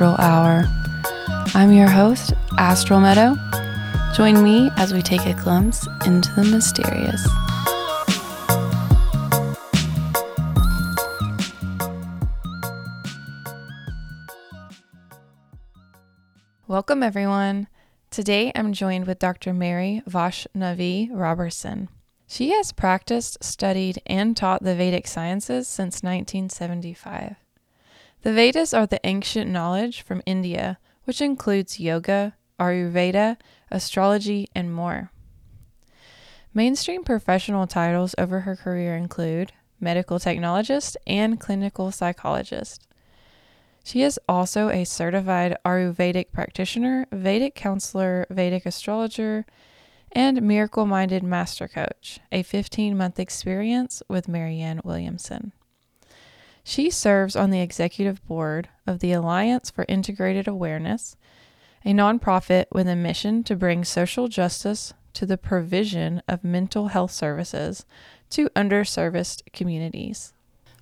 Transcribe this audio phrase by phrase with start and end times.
[0.00, 0.64] Astral Hour.
[1.54, 3.36] I'm your host, Astral Meadow.
[4.16, 7.22] Join me as we take a glimpse into the mysterious.
[16.66, 17.68] Welcome, everyone.
[18.10, 19.52] Today I'm joined with Dr.
[19.52, 21.90] Mary Vaishnavi Roberson.
[22.26, 27.36] She has practiced, studied, and taught the Vedic sciences since 1975.
[28.22, 33.38] The Vedas are the ancient knowledge from India, which includes yoga, Ayurveda,
[33.70, 35.10] astrology, and more.
[36.52, 42.86] Mainstream professional titles over her career include medical technologist and clinical psychologist.
[43.82, 49.46] She is also a certified Ayurvedic practitioner, Vedic counselor, Vedic astrologer,
[50.12, 55.52] and Miracle Minded Master Coach, a 15 month experience with Marianne Williamson.
[56.62, 61.16] She serves on the executive board of the Alliance for Integrated Awareness,
[61.84, 67.10] a nonprofit with a mission to bring social justice to the provision of mental health
[67.10, 67.84] services
[68.30, 70.32] to underserviced communities.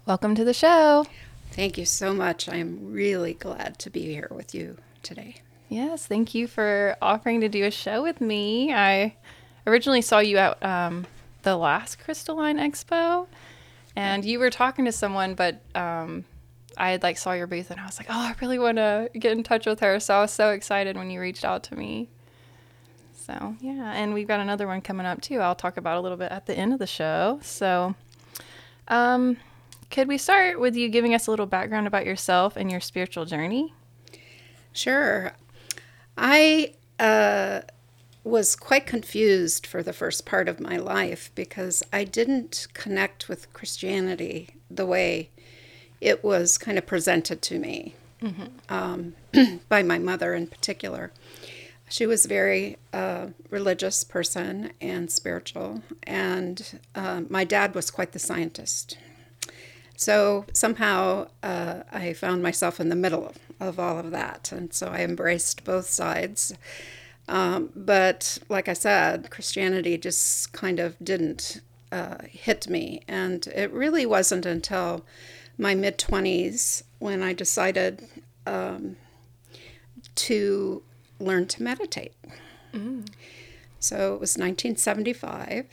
[0.05, 1.07] Welcome to the show.
[1.53, 2.49] Thank you so much.
[2.49, 5.37] I am really glad to be here with you today.
[5.69, 8.73] Yes, thank you for offering to do a show with me.
[8.73, 9.17] I
[9.67, 11.07] originally saw you at um,
[11.43, 13.27] the last Crystalline Expo,
[13.99, 16.25] and you were talking to someone, but um,
[16.77, 19.11] I had like saw your booth, and I was like, oh, I really want to
[19.13, 19.99] get in touch with her.
[19.99, 22.09] So I was so excited when you reached out to me.
[23.13, 25.41] So yeah, and we've got another one coming up too.
[25.41, 27.41] I'll talk about a little bit at the end of the show.
[27.43, 27.97] So,
[28.87, 29.37] um,
[29.91, 33.25] could we start with you giving us a little background about yourself and your spiritual
[33.25, 33.75] journey?
[34.73, 35.33] Sure.
[36.17, 37.63] I uh,
[38.29, 43.53] was quite confused for the first part of my life because I didn't connect with
[43.53, 45.31] Christianity the way
[46.01, 48.45] it was kind of presented to me mm-hmm.
[48.69, 49.15] um,
[49.69, 51.13] by my mother in particular.
[51.91, 58.13] She was a very uh, religious person and spiritual, and uh, my dad was quite
[58.13, 58.99] the scientist.
[59.97, 64.53] So somehow uh, I found myself in the middle of, all of that.
[64.53, 66.55] And so I embraced both sides.
[67.29, 71.61] Um, but like I said, Christianity just kind of didn't
[71.93, 73.03] uh, hit me.
[73.07, 75.05] And it really wasn't until
[75.59, 78.09] my mid 20s when I decided
[78.47, 78.97] um,
[80.15, 80.83] to
[81.21, 82.15] learn to meditate.
[82.73, 83.09] Mm.
[83.81, 85.67] So it was 1975,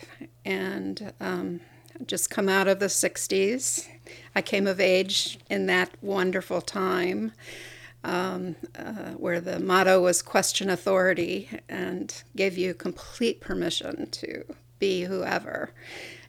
[0.45, 1.61] and um,
[2.05, 3.87] just come out of the 60s.
[4.35, 7.31] I came of age in that wonderful time
[8.05, 14.45] um, uh, where the motto was question authority and gave you complete permission to
[14.77, 15.71] be whoever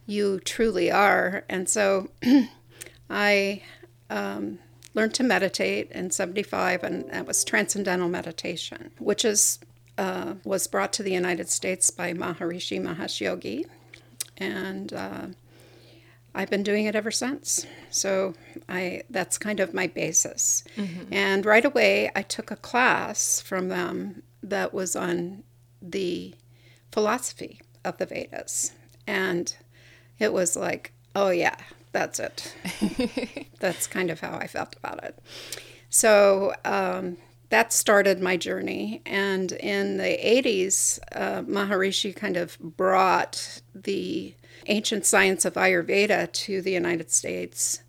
[0.07, 1.45] you truly are.
[1.51, 2.09] And so
[3.11, 3.63] I
[4.09, 4.59] um,
[4.95, 9.59] learned to meditate in 75, and that was transcendental meditation, which is
[9.99, 13.67] uh, was brought to the United States by Maharishi Mahesh Yogi.
[14.39, 15.27] And uh,
[16.37, 17.67] I've been doing it ever since.
[17.91, 18.35] So
[18.69, 20.63] I that's kind of my basis.
[20.77, 21.13] Mm-hmm.
[21.13, 25.43] And right away I took a class from them that was on
[25.81, 26.35] the
[26.93, 28.73] philosophy of the Vedas.
[29.07, 29.55] And
[30.19, 31.57] it was like, oh yeah,
[31.93, 32.55] that's it.
[33.61, 35.19] that's kind of how I felt about it.
[35.89, 37.17] So um,
[37.49, 39.03] that started my journey.
[39.07, 44.35] And in the 80s, uh, Maharishi kind of brought the
[44.67, 47.83] ancient science of Ayurveda to the United States.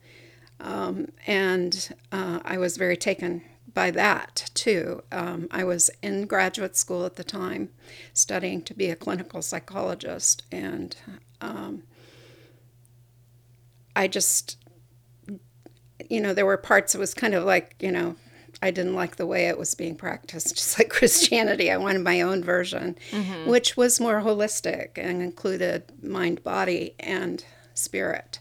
[0.59, 3.43] Um, and uh, I was very taken
[3.73, 5.03] by that too.
[5.11, 7.69] Um, I was in graduate school at the time
[8.13, 10.95] studying to be a clinical psychologist, and
[11.41, 11.83] um,
[13.95, 14.57] I just,
[16.09, 18.15] you know, there were parts it was kind of like, you know,
[18.61, 21.71] I didn't like the way it was being practiced, just like Christianity.
[21.71, 23.49] I wanted my own version, mm-hmm.
[23.49, 27.43] which was more holistic and included mind, body, and
[27.73, 28.39] spirit.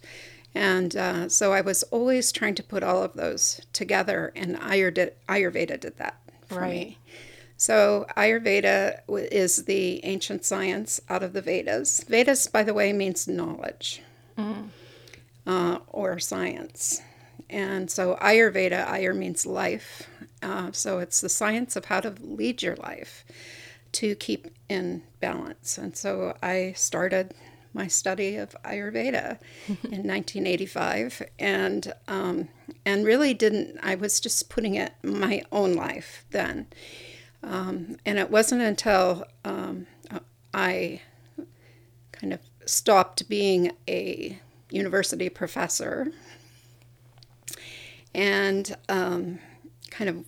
[0.55, 5.79] And uh, so I was always trying to put all of those together, and Ayurveda
[5.79, 6.71] did that for right.
[6.71, 6.99] me.
[7.59, 12.05] So Ayurveda is the ancient science out of the Vedas.
[12.05, 14.03] Vedas, by the way, means knowledge
[14.39, 14.69] mm.
[15.47, 17.03] uh, or science.
[17.49, 20.09] And so Ayurveda, Ayur means life.
[20.43, 23.25] Uh, so it's the science of how to lead your life
[23.93, 25.79] to keep in balance.
[25.79, 27.35] And so I started
[27.73, 29.39] my study of Ayurveda
[29.69, 32.49] in 1985, and um,
[32.85, 33.79] and really didn't.
[33.83, 36.67] I was just putting it my own life then,
[37.43, 39.87] um, and it wasn't until um,
[40.55, 41.03] I
[42.13, 44.41] kind of stopped being a
[44.71, 46.11] university professor
[48.17, 49.39] and um,
[49.91, 50.25] kind of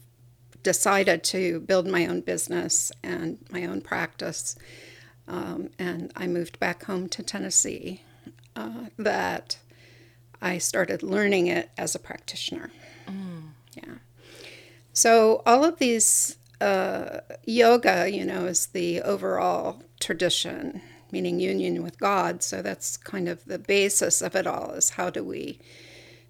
[0.63, 4.57] decided to build my own business and my own practice.
[5.27, 8.03] Um, and I moved back home to Tennessee.
[8.59, 9.57] Uh, that
[10.43, 12.73] I started learning it as a practitioner.
[13.07, 13.51] Mm.
[13.77, 13.95] Yeah.
[14.93, 20.83] So all of these uh, yoga, you know, is the overall tradition,
[21.13, 22.43] meaning union with God.
[22.43, 24.73] So that's kind of the basis of it all.
[24.73, 25.61] Is how do we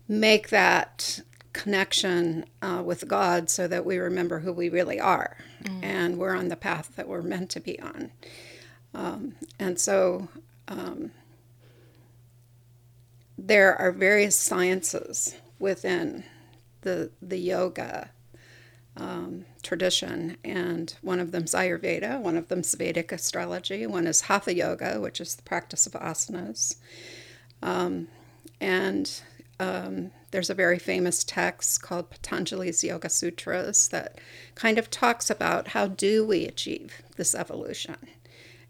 [0.07, 1.21] make that
[1.59, 5.81] connection uh, with God so that we remember who we really are mm.
[5.83, 8.13] and we're on the path that we're meant to be on.
[8.95, 10.29] Um, and so
[10.69, 11.11] um,
[13.37, 16.23] there are various sciences within
[16.83, 18.11] the, the yoga
[18.97, 24.07] um, tradition, and one of them is Ayurveda, one of them is Vedic astrology, one
[24.07, 26.77] is Hatha Yoga, which is the practice of asanas.
[27.63, 28.07] Um,
[28.61, 29.21] and
[29.59, 34.19] um, there's a very famous text called Patanjali's Yoga Sutras that
[34.55, 37.97] kind of talks about how do we achieve this evolution.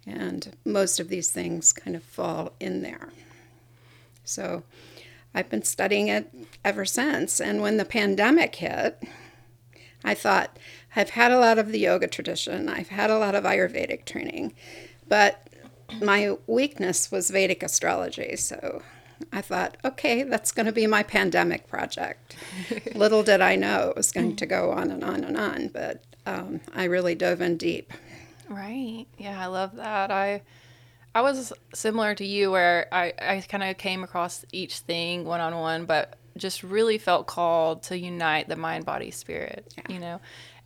[0.07, 3.11] And most of these things kind of fall in there.
[4.25, 4.63] So
[5.35, 6.33] I've been studying it
[6.65, 7.41] ever since.
[7.41, 9.03] And when the pandemic hit,
[10.05, 10.59] I thought,
[10.95, 14.55] I've had a lot of the yoga tradition, I've had a lot of Ayurvedic training,
[15.07, 15.49] but
[16.01, 18.37] my weakness was Vedic astrology.
[18.37, 18.83] So
[19.33, 22.37] I thought, okay, that's going to be my pandemic project.
[22.95, 26.05] Little did I know it was going to go on and on and on, but
[26.27, 27.93] um, I really dove in deep.
[28.49, 29.07] Right.
[29.17, 30.11] Yeah, I love that.
[30.11, 30.43] I
[31.15, 35.41] I was similar to you where I, I kind of came across each thing one
[35.41, 39.93] on one, but just really felt called to unite the mind, body, spirit, yeah.
[39.93, 40.21] you know.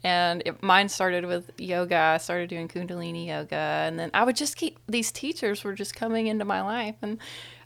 [0.04, 1.96] And it, mine started with yoga.
[1.96, 3.56] I started doing Kundalini yoga.
[3.56, 6.96] And then I would just keep, these teachers were just coming into my life.
[7.02, 7.18] And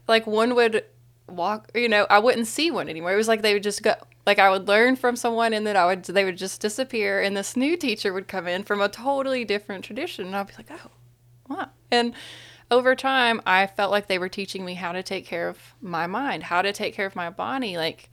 [0.09, 0.85] like one would
[1.29, 3.13] walk, you know, I wouldn't see one anymore.
[3.13, 3.95] It was like they would just go,
[4.27, 7.21] like I would learn from someone and then I would, they would just disappear.
[7.21, 10.27] And this new teacher would come in from a totally different tradition.
[10.27, 10.91] And I'd be like, oh,
[11.49, 11.71] wow.
[11.91, 12.15] And,
[12.71, 16.07] over time, I felt like they were teaching me how to take care of my
[16.07, 18.11] mind, how to take care of my body, like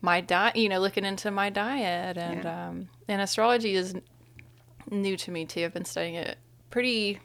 [0.00, 2.18] my diet, you know, looking into my diet.
[2.18, 2.68] And, yeah.
[2.68, 3.94] um, and astrology is
[4.90, 5.64] new to me too.
[5.64, 6.36] I've been studying it
[6.70, 7.20] pretty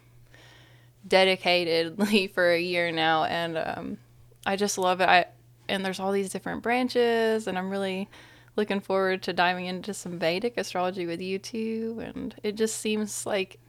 [1.08, 3.24] dedicatedly for a year now.
[3.24, 3.98] And, um,
[4.48, 5.10] I just love it.
[5.10, 5.26] I,
[5.68, 8.10] and there's all these different branches and I'm really
[8.56, 12.02] looking forward to diving into some Vedic astrology with you too.
[12.04, 13.60] And it just seems like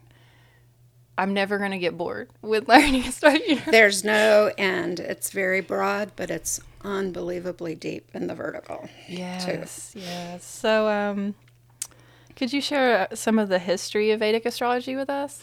[1.18, 3.56] I'm never going to get bored with learning astrology.
[3.56, 5.00] There's no end.
[5.00, 8.88] It's very broad, but it's unbelievably deep in the vertical.
[9.08, 10.00] Yes, too.
[10.00, 10.44] yes.
[10.44, 11.34] So, um,
[12.36, 15.42] could you share some of the history of Vedic astrology with us?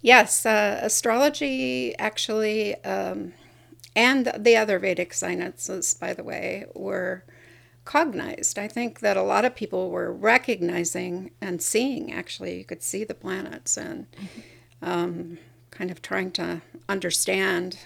[0.00, 3.34] Yes, uh, astrology actually, um,
[3.96, 7.24] and the other Vedic sciences, by the way, were
[7.84, 8.58] cognized.
[8.58, 13.04] I think that a lot of people were recognizing and seeing, actually, you could see
[13.04, 14.06] the planets and.
[14.12, 14.40] Mm-hmm
[14.84, 15.38] um,
[15.70, 17.78] kind of trying to understand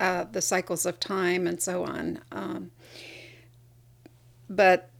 [0.00, 2.20] uh, the cycles of time and so on.
[2.32, 2.70] Um,
[4.48, 4.90] but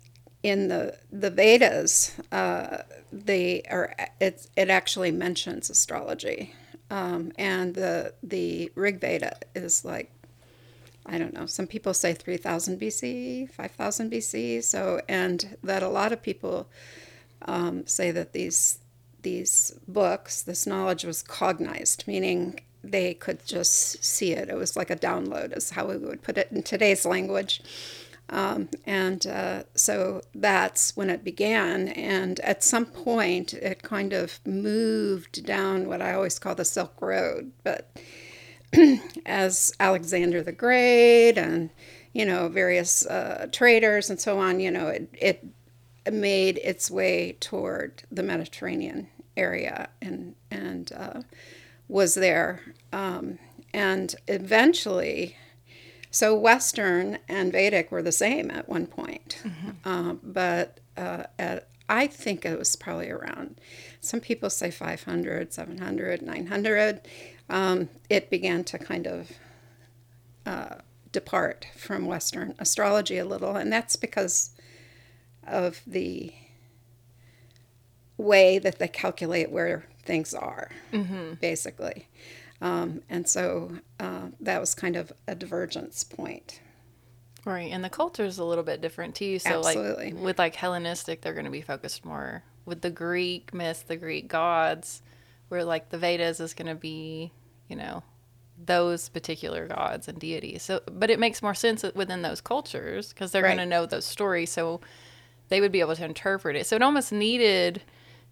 [0.43, 2.83] in the the Vedas, uh,
[3.13, 6.55] they are it it actually mentions astrology,
[6.91, 10.13] um, and the the Rig Veda is like
[11.07, 11.47] I don't know.
[11.47, 14.63] Some people say three thousand BC, five thousand BC.
[14.63, 16.69] So and that a lot of people
[17.43, 18.79] um, say that these
[19.23, 24.49] these books, this knowledge was cognized, meaning they could just see it.
[24.49, 27.63] It was like a download, is how we would put it in today's language.
[28.31, 31.89] Um, and uh, so that's when it began.
[31.89, 36.95] And at some point, it kind of moved down what I always call the Silk
[37.01, 37.53] Road.
[37.65, 37.91] But
[39.27, 41.71] as Alexander the Great and
[42.13, 45.47] you know various uh, traders and so on, you know it, it
[46.13, 51.21] made its way toward the Mediterranean area and and uh,
[51.89, 52.63] was there.
[52.93, 53.39] Um,
[53.73, 55.37] and eventually,
[56.11, 59.71] so Western and Vedic were the same at one point, mm-hmm.
[59.85, 63.61] uh, but uh, at, I think it was probably around.
[64.01, 67.01] Some people say 500, 700, 900.
[67.51, 69.33] Um, it began to kind of
[70.47, 70.77] uh,
[71.13, 74.51] depart from Western astrology a little, and that's because
[75.47, 76.33] of the
[78.17, 81.35] way that they calculate where things are, mm-hmm.
[81.35, 82.09] basically.
[82.61, 86.61] Um, and so uh, that was kind of a divergence point.
[87.45, 89.39] Right, and the culture is a little bit different too.
[89.39, 90.13] So, Absolutely.
[90.13, 93.97] like with like Hellenistic, they're going to be focused more with the Greek myths, the
[93.97, 95.01] Greek gods,
[95.49, 97.33] where like the Vedas is going to be,
[97.71, 98.03] you know,
[98.63, 100.63] those particular gods and deities.
[100.63, 103.57] So, but it makes more sense within those cultures because they're right.
[103.57, 104.51] going to know those stories.
[104.51, 104.81] So,
[105.51, 106.67] they would be able to interpret it.
[106.67, 107.83] So it almost needed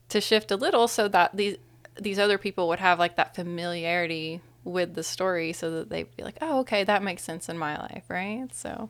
[0.09, 1.57] to shift a little so that these
[2.01, 6.23] these other people would have like that familiarity with the story so that they'd be
[6.23, 8.47] like, "Oh, okay, that makes sense in my life," right?
[8.55, 8.89] So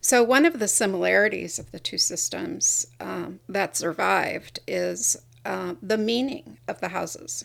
[0.00, 5.96] So, one of the similarities of the two systems um, that survived is uh, the
[5.96, 7.44] meaning of the houses,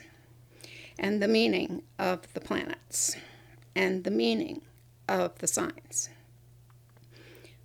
[1.00, 3.16] and the meaning of the planets,
[3.74, 4.62] and the meaning
[5.08, 6.10] of the signs.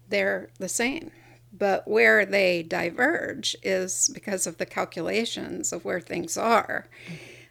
[0.08, 1.10] They're the same.
[1.56, 6.86] But where they diverge is because of the calculations of where things are.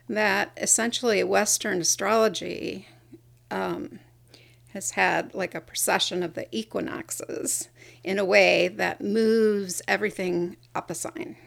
[0.09, 2.87] That essentially Western astrology
[3.49, 3.99] um,
[4.73, 7.69] has had like a precession of the equinoxes
[8.03, 11.37] in a way that moves everything up a sign.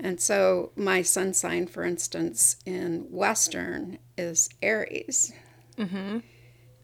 [0.00, 5.32] And so my sun sign, for instance, in Western is Aries,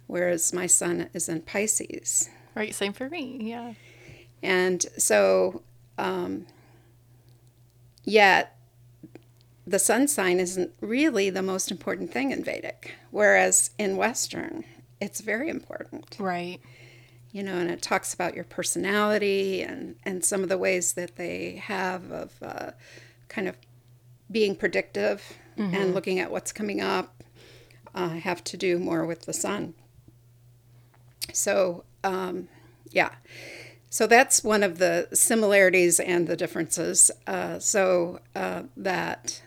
[0.07, 2.29] whereas my sun is in Pisces.
[2.55, 3.39] right, same for me.
[3.41, 3.75] Yeah.
[4.43, 5.63] And so,
[5.97, 6.47] um,
[8.05, 8.57] yet,
[9.67, 14.65] the sun sign isn't really the most important thing in Vedic, whereas in Western,
[15.01, 16.17] it's very important.
[16.19, 16.61] Right.
[17.33, 21.17] You know, and it talks about your personality and, and some of the ways that
[21.17, 22.71] they have of uh,
[23.35, 23.57] kind of
[24.31, 25.23] being predictive
[25.57, 27.23] and looking at what's coming up
[27.95, 29.75] uh, have to do more with the sun.
[31.33, 32.49] So, um,
[32.91, 33.13] yeah.
[33.91, 37.11] So that's one of the similarities and the differences.
[37.27, 39.43] Uh, so uh, that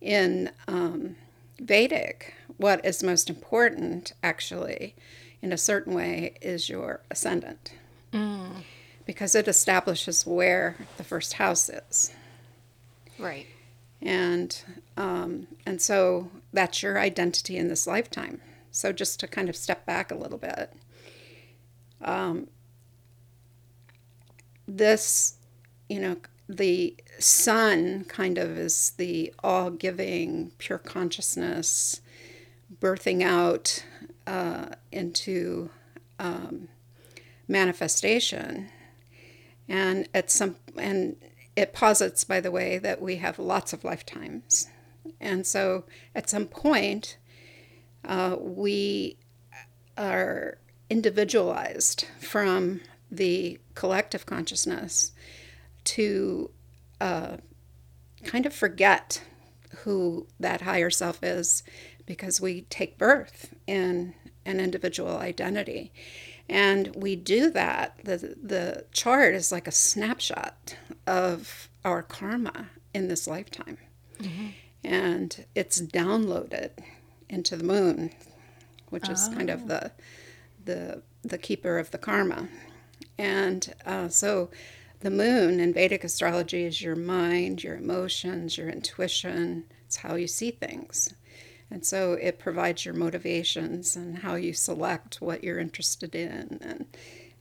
[0.00, 1.16] in um,
[1.60, 4.94] Vedic, what is most important, actually,
[5.42, 7.72] in a certain way, is your ascendant,
[9.04, 12.12] because it establishes where the first house is,
[13.18, 13.46] Right.
[14.02, 14.62] and
[14.96, 18.40] um, and so that's your identity in this lifetime.
[18.70, 20.72] So just to kind of step back a little bit,
[22.02, 22.48] um,
[24.68, 25.36] this,
[25.88, 26.16] you know,
[26.48, 32.00] the sun kind of is the all giving, pure consciousness,
[32.80, 33.84] birthing out
[34.26, 35.70] uh, into
[36.18, 36.68] um,
[37.48, 38.68] manifestation.
[39.68, 41.16] And at some, and
[41.56, 44.68] it posits, by the way, that we have lots of lifetimes.
[45.20, 45.84] And so
[46.14, 47.16] at some point,
[48.04, 49.16] uh, we
[49.96, 50.58] are
[50.90, 55.12] individualized from the collective consciousness
[55.84, 56.50] to
[57.00, 57.38] uh,
[58.24, 59.22] kind of forget
[59.78, 61.62] who that higher self is
[62.04, 65.92] because we take birth in an individual identity.
[66.48, 67.98] And we do that.
[68.04, 70.76] The, the chart is like a snapshot
[71.06, 73.78] of our karma in this lifetime.
[74.84, 76.70] And it's downloaded
[77.28, 78.12] into the moon,
[78.90, 79.90] which is kind of the,
[80.64, 82.48] the, the keeper of the karma.
[83.18, 84.50] And uh, so
[85.00, 89.64] the moon in Vedic astrology is your mind, your emotions, your intuition.
[89.86, 91.12] It's how you see things.
[91.70, 96.86] And so it provides your motivations and how you select what you're interested in and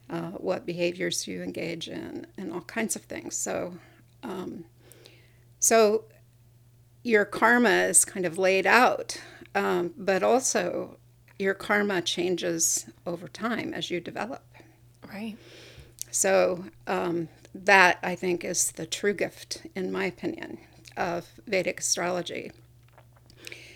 [0.10, 3.36] uh, what behaviors you engage in and all kinds of things.
[3.36, 3.76] So,
[4.24, 4.66] um,
[5.60, 6.06] so
[7.04, 9.22] your karma is kind of laid out,
[9.54, 10.98] um, but also
[11.38, 14.44] your karma changes over time as you develop.
[15.08, 15.38] Right.
[16.10, 20.58] So um, that I think is the true gift, in my opinion,
[20.98, 22.52] of Vedic astrology.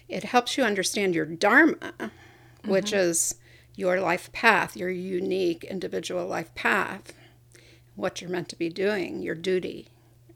[0.10, 2.12] It helps you understand your dharma,
[2.66, 3.36] which is
[3.76, 7.14] your life path, your unique individual life path,
[7.96, 9.88] what you're meant to be doing, your duty.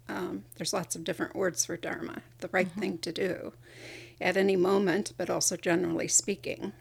[0.07, 3.53] Um, there's lots of different words for dharma, the right thing to do
[4.21, 6.71] at any moment, but also generally speaking.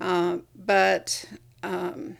[0.00, 1.26] Uh, but
[1.62, 2.16] um,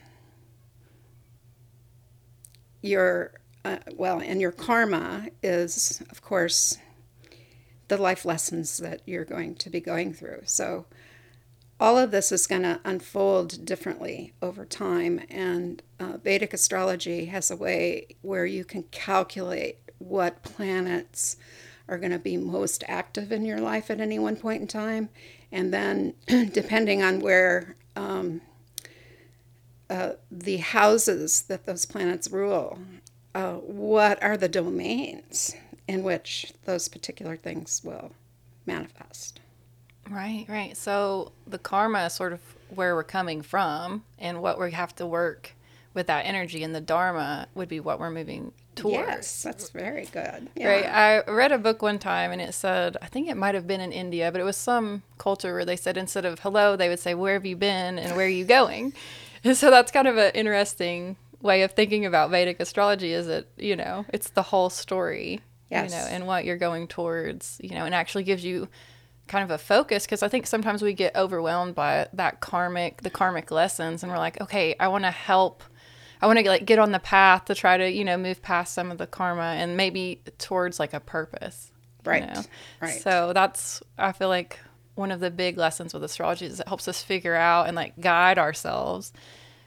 [2.81, 3.33] your
[3.65, 6.77] uh, well, and your karma is, of course,
[7.89, 10.43] the life lessons that you're going to be going through.
[10.45, 10.87] So,
[11.81, 17.51] all of this is going to unfold differently over time, and uh, Vedic astrology has
[17.51, 21.37] a way where you can calculate what planets
[21.89, 25.09] are going to be most active in your life at any one point in time,
[25.51, 28.41] and then depending on where um,
[29.91, 32.79] uh, the houses that those planets rule,
[33.35, 35.57] uh, what are the domains
[35.89, 38.13] in which those particular things will
[38.67, 39.41] manifest?
[40.11, 40.77] Right, right.
[40.77, 45.07] So the karma is sort of where we're coming from and what we have to
[45.07, 45.55] work
[45.95, 48.97] with that energy and the dharma would be what we're moving towards.
[48.97, 50.49] Yes, that's very good.
[50.57, 50.69] Yeah.
[50.69, 50.85] Right.
[50.87, 53.81] I read a book one time and it said, I think it might have been
[53.81, 56.99] in India, but it was some culture where they said instead of hello, they would
[56.99, 58.93] say, Where have you been and where are you going?
[59.47, 63.47] And so that's kind of an interesting way of thinking about Vedic astrology is it,
[63.59, 65.43] you know, it's the whole story,
[65.75, 65.91] Yes.
[65.93, 68.69] you know, and what you're going towards, you know, and actually gives you
[69.27, 73.11] kind of a focus because I think sometimes we get overwhelmed by that karmic, the
[73.11, 75.63] karmic lessons, and we're like, okay, I want to help.
[76.23, 78.73] I want to like get on the path to try to, you know, move past
[78.75, 81.71] some of the karma and maybe towards like a purpose.
[82.05, 82.43] you Right, know?
[82.81, 83.01] right.
[83.01, 84.59] So that's I feel like
[84.95, 87.99] one of the big lessons with astrology is it helps us figure out and like
[88.01, 89.13] guide ourselves,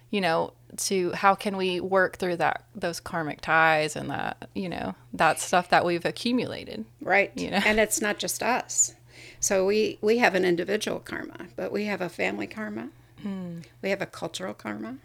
[0.09, 4.69] you know, to how can we work through that those karmic ties and that, you
[4.69, 6.85] know, that stuff that we've accumulated.
[7.01, 7.31] Right.
[7.35, 7.61] You know?
[7.65, 8.93] And it's not just us.
[9.39, 12.89] So we, we have an individual karma, but we have a family karma.
[13.21, 13.59] Hmm.
[13.81, 14.97] We have a cultural karma.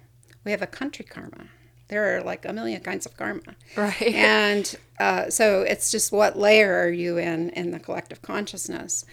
[0.44, 1.46] We have a country karma.
[1.88, 3.42] There are like a million kinds of karma.
[3.76, 4.00] Right.
[4.14, 9.04] And uh, so it's just what layer are you in in the collective consciousness?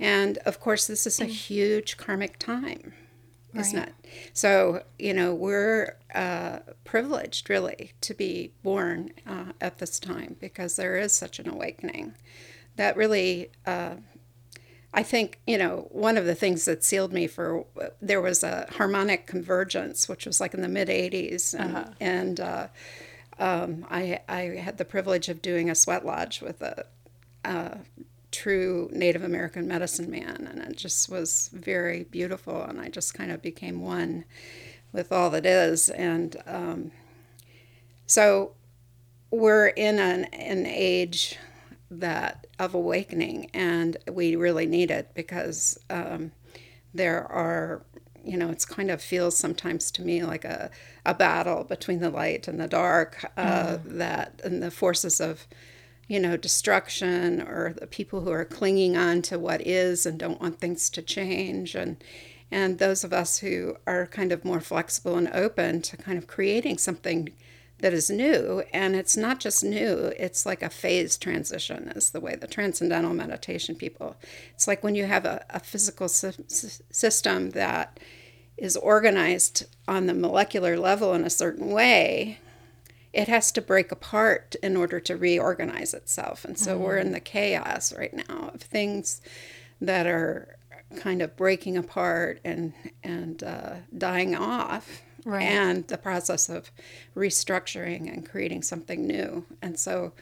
[0.00, 2.94] And of course, this is a huge karmic time,
[3.60, 3.94] isn't it?
[4.32, 10.76] So, you know, we're uh, privileged really to be born uh, at this time because
[10.76, 12.14] there is such an awakening
[12.76, 13.50] that really.
[13.66, 13.96] Uh,
[14.96, 17.66] I think, you know, one of the things that sealed me for
[18.00, 21.52] there was a harmonic convergence, which was like in the mid 80s.
[21.52, 22.68] And, and uh,
[23.40, 26.86] um, I, I had the privilege of doing a sweat lodge with a,
[27.44, 27.78] a
[28.34, 30.48] true Native American medicine man.
[30.50, 32.62] And it just was very beautiful.
[32.62, 34.24] And I just kind of became one
[34.92, 35.88] with all that is.
[35.88, 36.92] And um,
[38.06, 38.52] so
[39.30, 41.38] we're in an, an age
[41.90, 46.32] that of awakening, and we really need it because um,
[46.92, 47.82] there are,
[48.24, 50.70] you know, it's kind of feels sometimes to me like a,
[51.04, 55.46] a battle between the light and the dark, uh, that and the forces of,
[56.08, 60.40] you know, destruction or the people who are clinging on to what is and don't
[60.40, 61.96] want things to change, and
[62.50, 66.26] and those of us who are kind of more flexible and open to kind of
[66.26, 67.30] creating something
[67.78, 68.62] that is new.
[68.72, 73.12] And it's not just new it's like a phase transition is the way the transcendental
[73.12, 74.16] meditation people
[74.54, 77.98] it's like when you have a, a physical sy- sy- system that
[78.56, 82.38] is organized on the molecular level in a certain way
[83.14, 87.20] it has to break apart in order to reorganize itself and so we're in the
[87.20, 89.20] chaos right now of things
[89.80, 90.56] that are
[90.96, 92.72] kind of breaking apart and
[93.02, 95.42] and uh, dying off Right.
[95.42, 96.70] and the process of
[97.16, 99.46] restructuring and creating something new.
[99.62, 100.12] And so,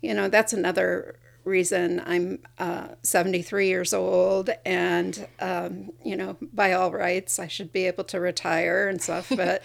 [0.00, 6.72] you know, that's another reason I'm uh, 73 years old, and um, you know, by
[6.74, 9.32] all rights, I should be able to retire and stuff.
[9.36, 9.62] But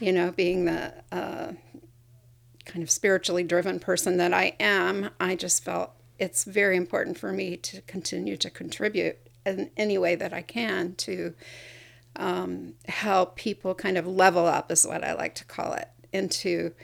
[0.00, 1.52] you know, being the uh,
[2.64, 7.32] kind of spiritually driven person that I am, I just felt it's very important for
[7.32, 11.34] me to continue to contribute in any way that I can to
[12.14, 16.74] um, help people kind of level up, is what I like to call it, into,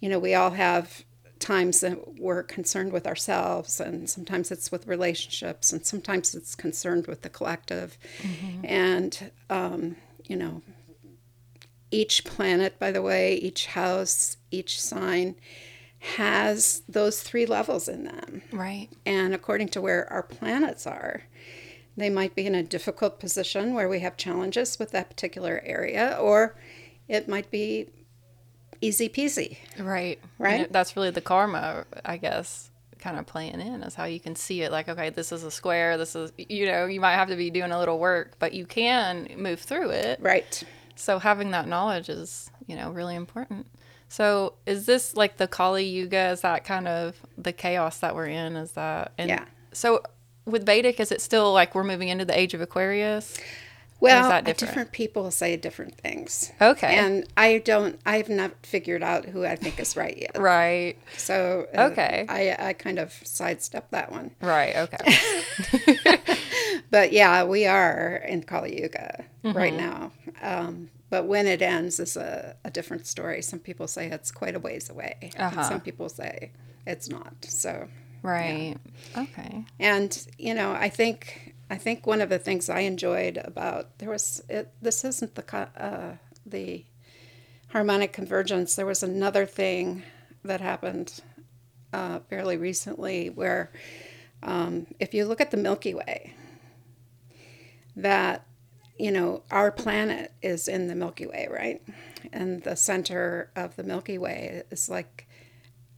[0.00, 1.04] you know, we all have
[1.38, 7.06] times that we're concerned with ourselves, and sometimes it's with relationships, and sometimes it's concerned
[7.06, 7.96] with the collective.
[8.64, 10.62] And, um, you know,
[11.92, 15.36] each planet, by the way, each house, each sign
[16.00, 18.42] has those three levels in them.
[18.52, 18.88] Right.
[19.04, 21.22] And according to where our planets are,
[21.96, 26.16] they might be in a difficult position where we have challenges with that particular area,
[26.20, 26.56] or
[27.08, 27.88] it might be
[28.80, 29.58] easy peasy.
[29.78, 30.20] Right.
[30.38, 30.66] Right?
[30.66, 34.36] And that's really the karma, I guess, kind of playing in is how you can
[34.36, 35.98] see it like, okay, this is a square.
[35.98, 38.66] This is, you know, you might have to be doing a little work, but you
[38.66, 40.20] can move through it.
[40.20, 40.62] Right.
[40.94, 43.66] So having that knowledge is, you know, really important.
[44.08, 46.28] So is this like the Kali Yuga?
[46.30, 48.56] Is that kind of the chaos that we're in?
[48.56, 49.12] Is that?
[49.18, 49.44] And Yeah.
[49.72, 50.02] So
[50.46, 53.36] with Vedic, is it still like we're moving into the age of Aquarius?
[54.00, 54.92] Well, that different?
[54.92, 56.52] people say different things.
[56.62, 56.94] Okay.
[56.96, 60.38] And I don't, I've not figured out who I think is right yet.
[60.38, 60.96] Right.
[61.16, 62.24] So, uh, Okay.
[62.28, 64.30] I, I kind of sidestepped that one.
[64.40, 64.76] Right.
[64.76, 65.98] Okay.
[66.90, 69.76] But yeah, we are in Kali Yuga right Mm-hmm.
[69.76, 70.12] now.
[70.42, 73.42] Um, but when it ends is a, a different story.
[73.42, 75.30] Some people say it's quite a ways away.
[75.38, 75.62] Uh-huh.
[75.62, 76.52] some people say
[76.86, 77.34] it's not.
[77.42, 77.88] So,
[78.22, 78.76] right.
[79.16, 79.64] Okay.
[79.78, 84.10] and you know, I think I think one of the things I enjoyed about there
[84.10, 86.16] was it, this isn't the uh,
[86.46, 86.84] the
[87.68, 88.74] harmonic convergence.
[88.74, 90.02] There was another thing
[90.44, 91.20] that happened
[91.92, 93.70] uh, fairly recently where
[94.42, 96.34] um, if you look at the Milky Way,
[97.96, 98.46] that
[98.98, 101.82] you know our planet is in the Milky Way, right?
[102.32, 105.27] And the center of the Milky Way is like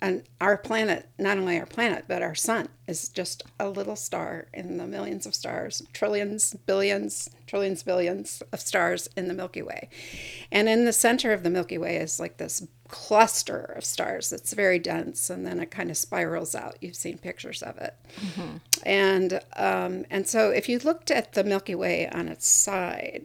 [0.03, 4.47] and our planet, not only our planet, but our sun is just a little star
[4.55, 9.91] in the millions of stars, trillions, billions, trillions, billions of stars in the Milky Way.
[10.51, 14.55] And in the center of the Milky Way is like this cluster of stars that's
[14.55, 16.77] very dense, and then it kind of spirals out.
[16.81, 17.95] You've seen pictures of it.
[18.21, 18.57] Mm-hmm.
[18.87, 23.23] And, um, and so if you looked at the Milky Way on its side,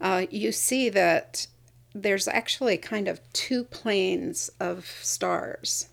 [0.00, 1.48] uh, you see that
[1.94, 5.88] there's actually kind of two planes of stars.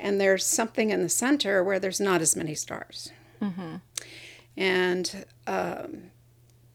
[0.00, 3.10] And there's something in the center where there's not as many stars.
[3.40, 3.76] Mm-hmm.
[4.56, 6.10] And um,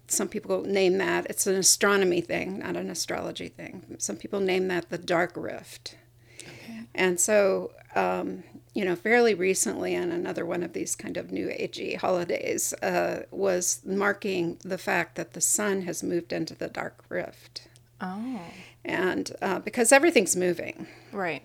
[0.07, 3.95] some people name that, it's an astronomy thing, not an astrology thing.
[3.97, 5.95] Some people name that the dark rift.
[6.41, 6.81] Okay.
[6.95, 11.47] And so, um, you know, fairly recently on another one of these kind of new
[11.47, 17.03] agey holidays uh, was marking the fact that the sun has moved into the dark
[17.09, 17.67] rift.
[18.01, 18.41] Oh.
[18.85, 20.87] And uh, because everything's moving.
[21.11, 21.43] Right.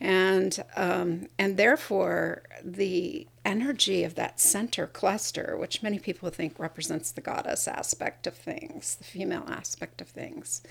[0.00, 7.12] And um, and therefore the energy of that center cluster, which many people think represents
[7.12, 10.62] the goddess aspect of things, the female aspect of things,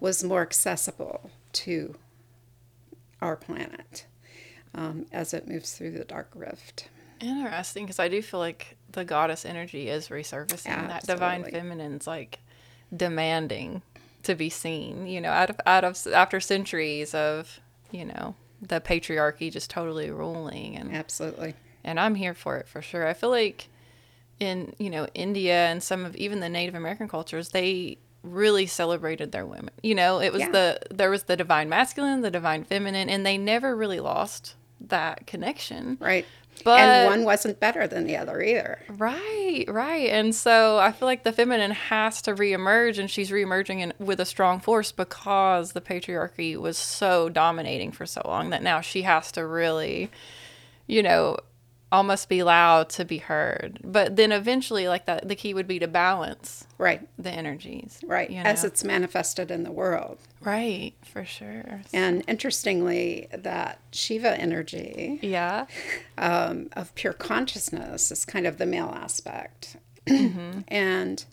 [0.00, 1.96] was more accessible to
[3.20, 4.06] our planet
[4.74, 6.88] um, as it moves through the dark rift.
[7.20, 10.66] Interesting, because I do feel like the goddess energy is resurfacing.
[10.66, 10.88] Absolutely.
[10.88, 12.38] That divine feminine's like
[12.96, 13.82] demanding
[14.24, 15.06] to be seen.
[15.06, 20.10] You know, out of out of after centuries of you know the patriarchy just totally
[20.10, 21.54] ruling and absolutely.
[21.84, 23.06] And I'm here for it for sure.
[23.06, 23.68] I feel like
[24.40, 29.32] in you know India and some of even the Native American cultures, they really celebrated
[29.32, 29.70] their women.
[29.82, 30.50] You know, it was yeah.
[30.50, 35.26] the there was the divine masculine, the divine feminine, and they never really lost that
[35.26, 35.98] connection.
[36.00, 36.26] Right.
[36.64, 38.80] But and one wasn't better than the other either.
[38.88, 40.08] Right, right.
[40.10, 44.20] And so I feel like the feminine has to reemerge, and she's reemerging in, with
[44.20, 49.02] a strong force because the patriarchy was so dominating for so long that now she
[49.02, 50.10] has to really,
[50.86, 51.36] you know,
[51.90, 53.80] almost be loud to be heard.
[53.82, 58.30] But then eventually, like that, the key would be to balance right the energies, right,
[58.30, 58.48] you know?
[58.48, 60.18] as it's manifested in the world.
[60.40, 61.82] Right, for sure.
[61.92, 65.66] And interestingly, that Shiva energy, yeah,
[66.18, 70.60] um, of pure consciousness is kind of the male aspect, mm-hmm.
[70.68, 71.24] and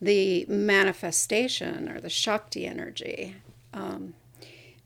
[0.00, 3.36] the manifestation or the Shakti energy.
[3.74, 4.14] Um,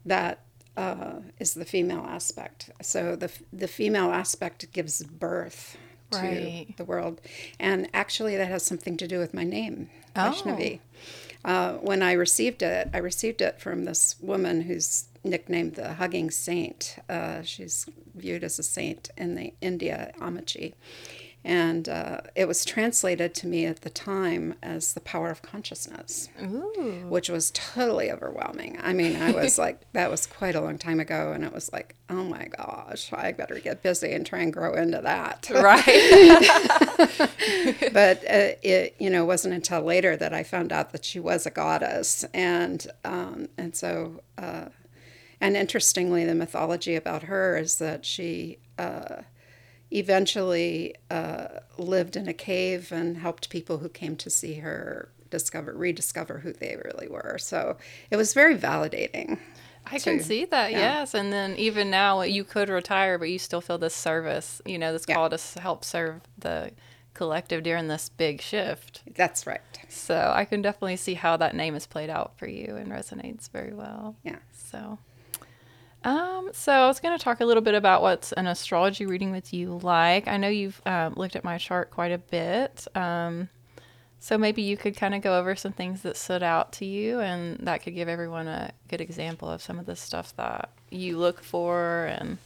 [0.05, 0.39] that
[0.77, 2.69] uh, is the female aspect.
[2.81, 5.77] So the the female aspect gives birth
[6.11, 6.67] to right.
[6.77, 7.21] the world,
[7.59, 10.19] and actually that has something to do with my name, oh.
[10.19, 10.79] Vaishnavi.
[11.45, 16.31] Uh, when I received it, I received it from this woman who's nicknamed the Hugging
[16.31, 16.97] Saint.
[17.09, 20.73] Uh, she's viewed as a saint in the India, Ammachi.
[21.45, 26.29] And uh, it was translated to me at the time as the power of consciousness,
[26.41, 27.03] Ooh.
[27.09, 28.79] which was totally overwhelming.
[28.81, 31.33] I mean, I was like, that was quite a long time ago.
[31.33, 34.73] And it was like, oh my gosh, I better get busy and try and grow
[34.73, 35.49] into that.
[35.53, 35.83] Right.
[37.93, 41.45] but uh, it, you know, wasn't until later that I found out that she was
[41.45, 42.23] a goddess.
[42.33, 44.67] And, um, and so, uh,
[45.41, 49.23] and interestingly, the mythology about her is that she, uh,
[49.93, 55.73] eventually uh, lived in a cave and helped people who came to see her discover
[55.73, 57.75] rediscover who they really were so
[58.11, 59.39] it was very validating
[59.85, 60.99] I can see that, yeah.
[60.99, 61.13] yes.
[61.13, 64.93] And then even now, you could retire, but you still feel this service, you know,
[64.93, 65.15] this yeah.
[65.15, 66.71] call to help serve the
[67.13, 69.03] collective during this big shift.
[69.13, 69.61] That's right.
[69.89, 73.49] So I can definitely see how that name is played out for you and resonates
[73.49, 74.15] very well.
[74.23, 74.37] Yeah.
[74.51, 74.99] So.
[76.03, 79.31] Um, so I was going to talk a little bit about what's an astrology reading
[79.31, 80.27] with you like.
[80.27, 82.87] I know you've um, looked at my chart quite a bit.
[82.95, 83.49] Um,
[84.19, 87.19] so maybe you could kind of go over some things that stood out to you,
[87.19, 91.17] and that could give everyone a good example of some of the stuff that you
[91.17, 92.37] look for and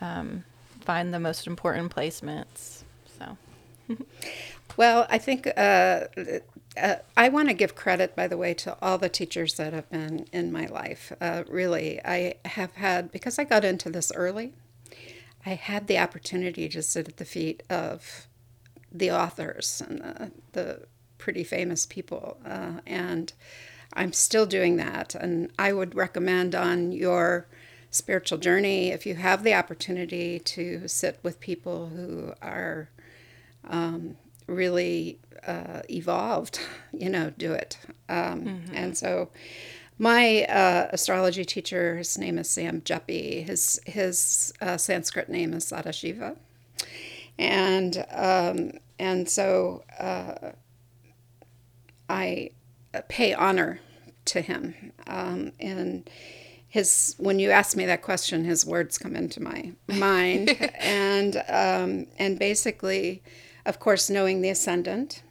[0.00, 0.44] um,
[0.80, 2.84] find the most important placements.
[3.18, 3.36] So.
[4.76, 6.04] well, I think uh,
[6.76, 9.90] uh, I want to give credit, by the way, to all the teachers that have
[9.90, 11.12] been in my life.
[11.20, 14.52] Uh, really, I have had, because I got into this early,
[15.44, 18.26] I had the opportunity to sit at the feet of
[18.92, 20.86] the authors and the, the
[21.18, 22.38] pretty famous people.
[22.44, 23.32] Uh, and
[23.92, 25.14] I'm still doing that.
[25.14, 27.46] And I would recommend on your
[27.90, 32.88] spiritual journey, if you have the opportunity to sit with people who are
[33.68, 34.16] um,
[34.50, 36.60] really uh, evolved,
[36.92, 37.78] you know, do it.
[38.08, 38.74] Um, mm-hmm.
[38.74, 39.30] And so
[39.98, 43.44] my uh, astrology teacher, his name is Sam Geppi.
[43.44, 46.36] His, his uh, Sanskrit name is Sadashiva.
[47.38, 50.52] And, um, and so uh,
[52.08, 52.50] I
[53.08, 53.80] pay honor
[54.26, 54.92] to him.
[55.06, 56.08] Um, and
[56.70, 62.06] his when you ask me that question, his words come into my mind, and um,
[62.16, 63.22] and basically,
[63.66, 65.22] of course, knowing the ascendant,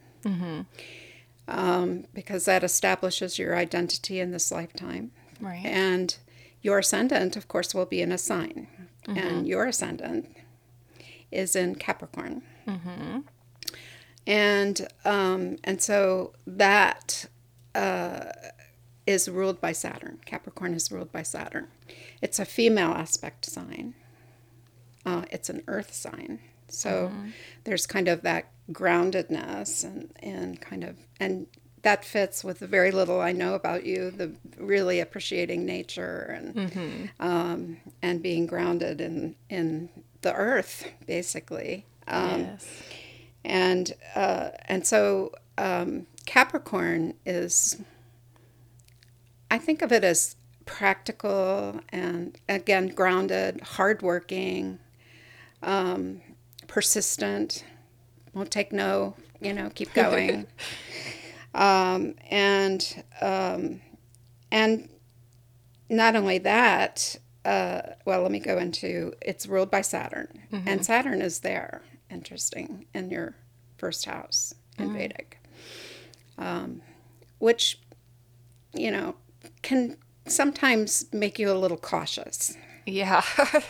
[1.47, 5.11] um, because that establishes your identity in this lifetime,
[5.41, 5.65] Right.
[5.65, 6.15] and
[6.61, 8.67] your ascendant, of course, will be in a sign,
[9.07, 10.35] and your ascendant
[11.31, 12.41] is in Capricorn,
[14.27, 17.25] and um, and so that
[17.73, 18.25] uh,
[19.07, 20.19] is ruled by Saturn.
[20.25, 21.67] Capricorn is ruled by Saturn.
[22.21, 23.95] It's a female aspect sign.
[25.05, 26.39] Uh, it's an Earth sign,
[26.71, 27.11] so
[27.63, 31.47] there's kind of that groundedness and and kind of and
[31.81, 37.09] that fits with the very little I know about you, the really appreciating nature and
[37.19, 39.89] um, and being grounded in in
[40.21, 41.85] the earth, basically.
[42.07, 42.67] Um, yes.
[43.45, 47.81] and uh, and so um, Capricorn is.
[49.51, 54.79] I think of it as practical and again grounded, hardworking,
[55.63, 56.21] um,
[56.69, 57.65] persistent.
[58.33, 59.15] Won't take no.
[59.41, 60.47] You know, keep going.
[61.53, 63.81] um, and um,
[64.51, 64.87] and
[65.89, 67.17] not only that.
[67.45, 71.81] Uh, well, let me go into it's ruled by Saturn, and Saturn is there.
[72.11, 73.35] Interesting in your
[73.77, 75.37] first house in Vedic,
[76.37, 76.81] um,
[77.39, 77.79] which
[78.73, 79.15] you know
[79.61, 79.95] can
[80.27, 82.55] sometimes make you a little cautious
[82.85, 83.23] Yeah.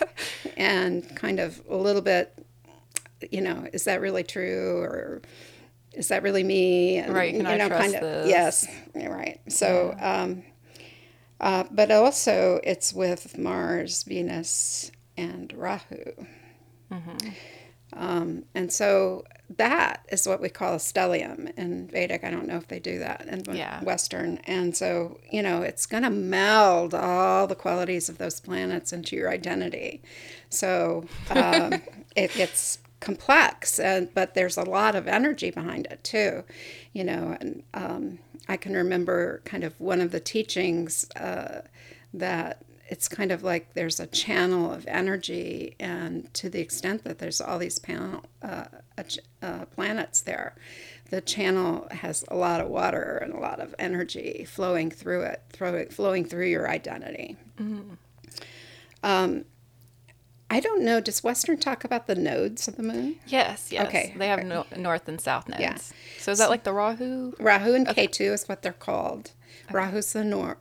[0.58, 2.34] and kind of a little bit,
[3.32, 5.22] you know, is that really true or
[5.94, 6.98] is that really me?
[6.98, 8.30] And, Right, can you I know, trust kind of, this?
[8.30, 9.40] yes, right.
[9.48, 10.44] So, um,
[11.40, 16.26] uh, but also it's with Mars, Venus, and Rahu.
[16.92, 17.30] Mm-hmm.
[17.94, 19.26] Um, and so
[19.58, 22.24] that is what we call a stellium in Vedic.
[22.24, 23.84] I don't know if they do that in Yeah.
[23.84, 24.38] Western.
[24.46, 29.16] And so, you know, it's going to meld all the qualities of those planets into
[29.16, 30.04] your identity.
[30.50, 31.82] So um,
[32.16, 36.44] it gets complex, and but there's a lot of energy behind it too,
[36.94, 37.38] you know.
[37.40, 41.62] And um, I can remember kind of one of the teachings uh,
[42.14, 47.20] that it's kind of like there's a channel of energy, and to the extent that
[47.20, 48.66] there's all these panel, uh,
[49.44, 50.56] uh, planets there,
[51.12, 55.44] the channel has a lot of water and a lot of energy flowing through it,
[55.52, 57.38] throw, flowing through your identity.
[59.04, 59.46] Um,
[60.52, 61.00] I don't know.
[61.00, 63.18] Does Western talk about the nodes of the moon?
[63.28, 63.72] yes.
[63.72, 63.88] Yes.
[63.88, 65.62] Okay, They have no, north and south nodes.
[65.62, 65.78] Yeah.
[66.18, 67.34] So is that like the Rahu?
[67.40, 69.32] Rahu and Ketu is what they're called.
[69.72, 70.58] Rahu's the north.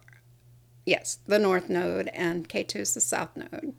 [0.84, 3.74] Yes, the north node, and Ketu is the south node.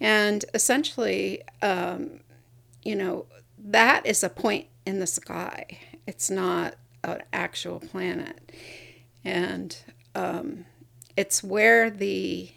[0.00, 2.20] And essentially, um,
[2.82, 3.26] you know,
[3.58, 5.66] that is a point in the sky.
[6.06, 6.74] It's not
[7.04, 8.50] an actual planet.
[9.24, 9.76] And
[10.16, 10.64] um,
[11.16, 12.50] it's where the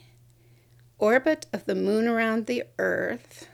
[1.06, 3.48] orbit of the moon around the earth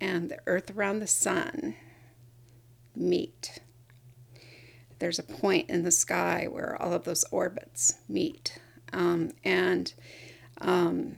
[0.00, 1.74] and the earth around the sun
[2.94, 3.60] meet
[4.98, 8.58] there's a point in the sky where all of those orbits meet.
[8.92, 9.92] Um, and,
[10.60, 11.16] um,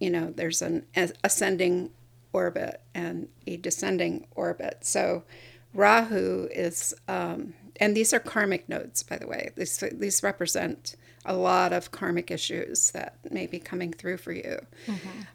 [0.00, 0.86] you know, there's an
[1.22, 1.90] ascending
[2.32, 4.78] orbit and a descending orbit.
[4.82, 5.24] So
[5.72, 9.50] Rahu is, um, and these are karmic nodes, by the way.
[9.56, 14.58] These, these represent a lot of karmic issues that may be coming through for you.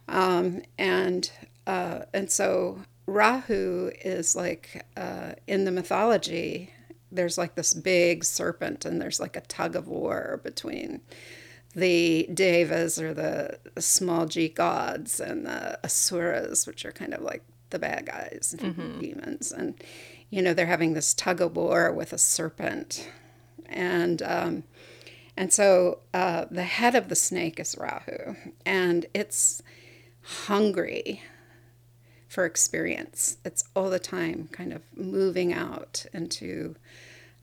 [0.08, 1.32] Um, and,
[1.68, 6.74] uh, and so Rahu is like uh, in the mythology,
[7.12, 11.02] there's like this big serpent, and there's like a tug of war between
[11.76, 17.44] the devas or the small g gods and the asuras, which are kind of like
[17.72, 18.56] the bad guys,
[19.00, 19.52] demons.
[19.52, 19.76] And,
[20.30, 23.08] you know, they're having this tug of war with a serpent.
[23.68, 24.64] And, um,
[25.40, 29.64] and so uh, the head of the snake is Rahu, and it's
[30.22, 31.22] hungry
[32.28, 33.38] for experience.
[33.46, 36.76] It's all the time kind of moving out into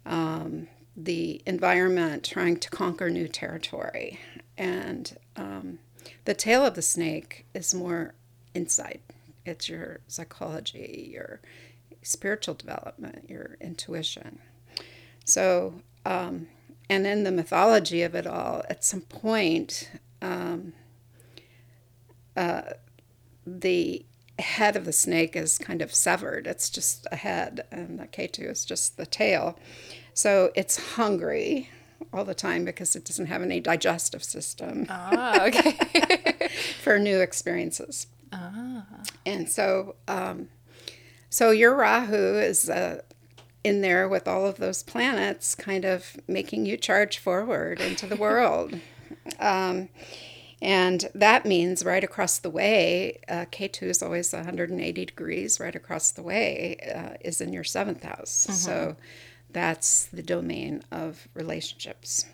[0.05, 4.21] um, the environment, trying to conquer new territory.
[4.59, 5.79] And um,
[6.27, 8.13] the tail of the snake is more
[8.55, 9.01] inside.
[9.47, 11.41] It's your psychology, your
[12.03, 14.41] spiritual development, your intuition.
[15.25, 16.49] So, um,
[16.89, 19.91] and in the mythology of it all, at some point,
[20.23, 20.73] um,
[22.37, 22.63] uh,
[23.47, 24.05] the
[24.39, 26.47] head of the snake is kind of severed.
[26.47, 29.59] It's just a head, and the Ketu is just the tail.
[30.15, 31.71] So it's hungry
[32.13, 36.49] all the time because it doesn't have any digestive system Ah, okay.
[36.83, 38.07] for new experiences.
[38.33, 38.85] ah.
[39.25, 40.49] And so, um,
[41.31, 43.01] so your Rahu is uh,
[43.67, 48.17] in there with all of those planets, kind of making you charge forward into the
[48.17, 48.79] world.
[49.41, 49.89] Um,
[50.63, 56.11] And that means right across the way, uh, Ketu is always 180 degrees, right across
[56.13, 58.47] the way uh, is in your seventh house.
[58.53, 58.97] So
[59.51, 62.25] that's the domain of relationships.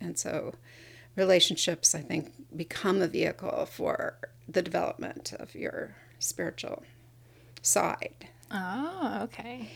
[0.00, 0.54] And so
[1.16, 4.16] relationships, I think, become a vehicle for
[4.48, 6.84] the development of your spiritual
[7.62, 8.28] side.
[8.50, 9.68] Oh, okay.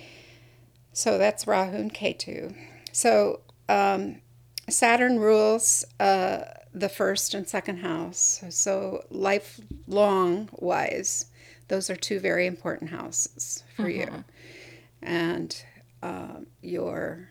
[0.96, 2.56] So that's Rahu and Ketu.
[2.90, 4.22] So um,
[4.66, 8.42] Saturn rules uh, the first and second house.
[8.48, 11.26] So lifelong wise,
[11.68, 14.24] those are two very important houses for you.
[15.02, 15.62] And
[16.02, 17.28] um, your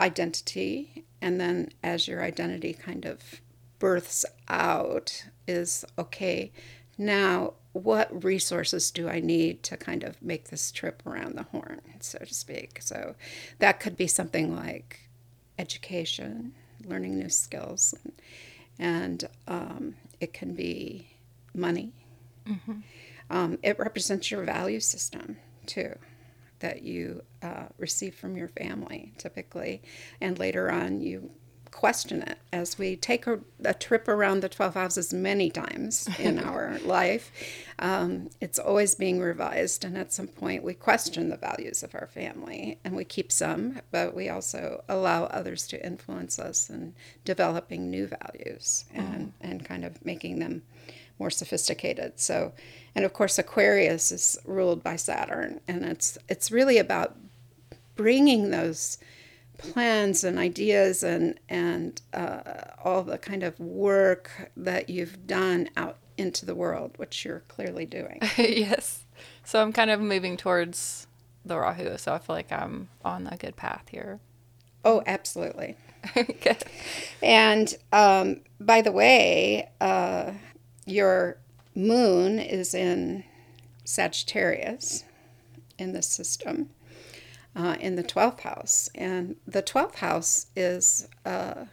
[0.00, 3.42] identity, and then as your identity kind of
[3.78, 6.50] births out, is okay,
[6.96, 11.80] now what resources do I need to kind of make this trip around the horn,
[12.00, 12.82] so to speak?
[12.82, 13.14] So
[13.58, 15.08] that could be something like
[15.58, 16.54] education,
[16.84, 17.94] learning new skills,
[18.78, 21.08] and um, it can be
[21.54, 21.92] money.
[23.30, 25.96] Um, it represents your value system too,
[26.58, 29.82] that you uh, receive from your family typically,
[30.20, 31.30] and later on you
[31.70, 36.38] question it as we take a, a trip around the 12 houses many times in
[36.44, 37.30] our life.
[37.78, 42.06] Um, it's always being revised, and at some point we question the values of our
[42.06, 47.90] family, and we keep some, but we also allow others to influence us in developing
[47.90, 50.62] new values and, and kind of making them
[51.18, 52.18] more sophisticated.
[52.18, 52.52] So,
[52.94, 57.16] and of course, Aquarius is ruled by Saturn, and it's it's really about
[57.94, 58.98] bringing those
[59.60, 62.40] plans and ideas and and uh,
[62.82, 67.86] all the kind of work that you've done out into the world, which you're clearly
[67.86, 68.18] doing.
[68.36, 69.04] yes.
[69.44, 71.06] So I'm kind of moving towards
[71.44, 74.20] the Rahu, so I feel like I'm on a good path here.
[74.84, 75.76] Oh, absolutely.
[76.16, 76.58] okay.
[77.22, 80.32] And um, by the way, uh,
[80.86, 81.38] your
[81.74, 83.24] moon is in
[83.84, 85.04] Sagittarius
[85.78, 86.70] in the system,
[87.54, 88.88] uh, in the 12th house.
[88.94, 91.66] And the 12th house is, uh,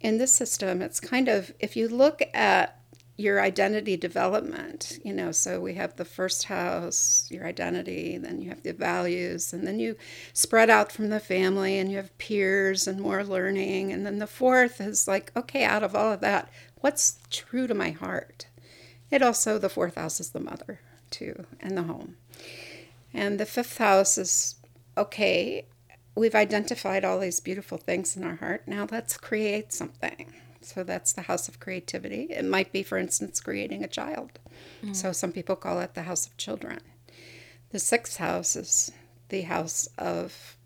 [0.00, 2.80] in this system, it's kind of, if you look at
[3.16, 8.48] your identity development, you know, so we have the first house, your identity, then you
[8.48, 9.96] have the values, and then you
[10.32, 13.92] spread out from the family and you have peers and more learning.
[13.92, 16.50] And then the fourth is like, okay, out of all of that,
[16.80, 18.46] what's true to my heart?
[19.12, 22.16] It also, the fourth house is the mother, too, and the home.
[23.14, 24.56] And the fifth house is
[24.98, 25.66] okay,
[26.14, 28.66] we've identified all these beautiful things in our heart.
[28.66, 30.32] Now let's create something.
[30.60, 32.28] So that's the house of creativity.
[32.30, 34.38] It might be, for instance, creating a child.
[34.82, 34.96] Mm.
[34.96, 36.80] So some people call it the house of children.
[37.70, 38.92] The sixth house is
[39.28, 40.56] the house of,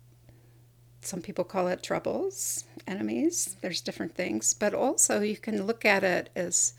[1.01, 3.57] some people call it troubles, enemies.
[3.61, 4.53] There's different things.
[4.53, 6.73] But also, you can look at it as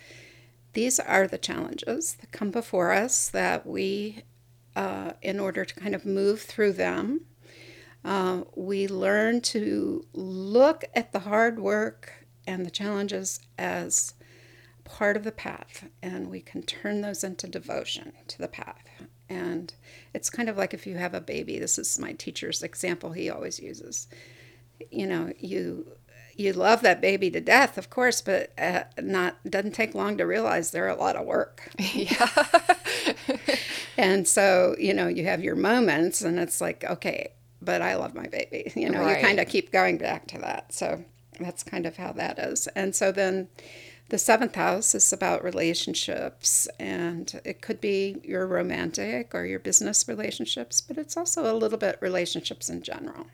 [0.72, 4.22] these are the challenges that come before us that we,
[4.76, 7.22] uh, in order to kind of move through them,
[8.04, 14.14] uh, we learn to look at the hard work and the challenges as
[14.85, 18.85] part of the path, and we can turn those into devotion to the path.
[19.28, 19.72] And
[20.12, 21.59] it's kind of like if you have a baby.
[21.59, 24.09] This is my teacher's example he always uses.
[24.90, 25.87] You know, you
[26.37, 30.24] you love that baby to death, of course, but uh, not doesn't take long to
[30.24, 31.70] realize they're a lot of work.
[31.78, 32.28] Yeah.
[34.00, 38.14] And so, you know, you have your moments, and it's like, okay, but I love
[38.14, 38.72] my baby.
[38.76, 39.20] You know, Right.
[39.20, 40.72] you kind of keep going back to that.
[40.72, 41.04] So
[41.38, 42.66] that's kind of how that is.
[42.68, 43.48] And so then
[44.08, 50.08] the seventh house is about relationships, and it could be your romantic or your business
[50.08, 53.26] relationships, but it's also a little bit relationships in general.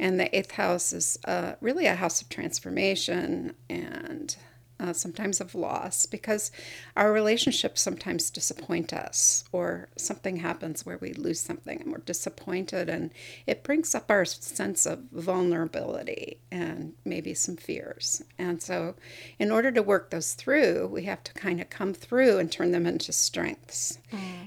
[0.00, 4.34] And the eighth house is uh, really a house of transformation and
[4.80, 6.50] uh, sometimes of loss because
[6.96, 12.88] our relationships sometimes disappoint us or something happens where we lose something and we're disappointed
[12.88, 13.10] and
[13.46, 18.22] it brings up our sense of vulnerability and maybe some fears.
[18.38, 18.94] And so
[19.38, 22.72] in order to work those through we have to kind of come through and turn
[22.72, 23.98] them into strengths.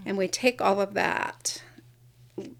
[0.06, 1.62] And we take all of that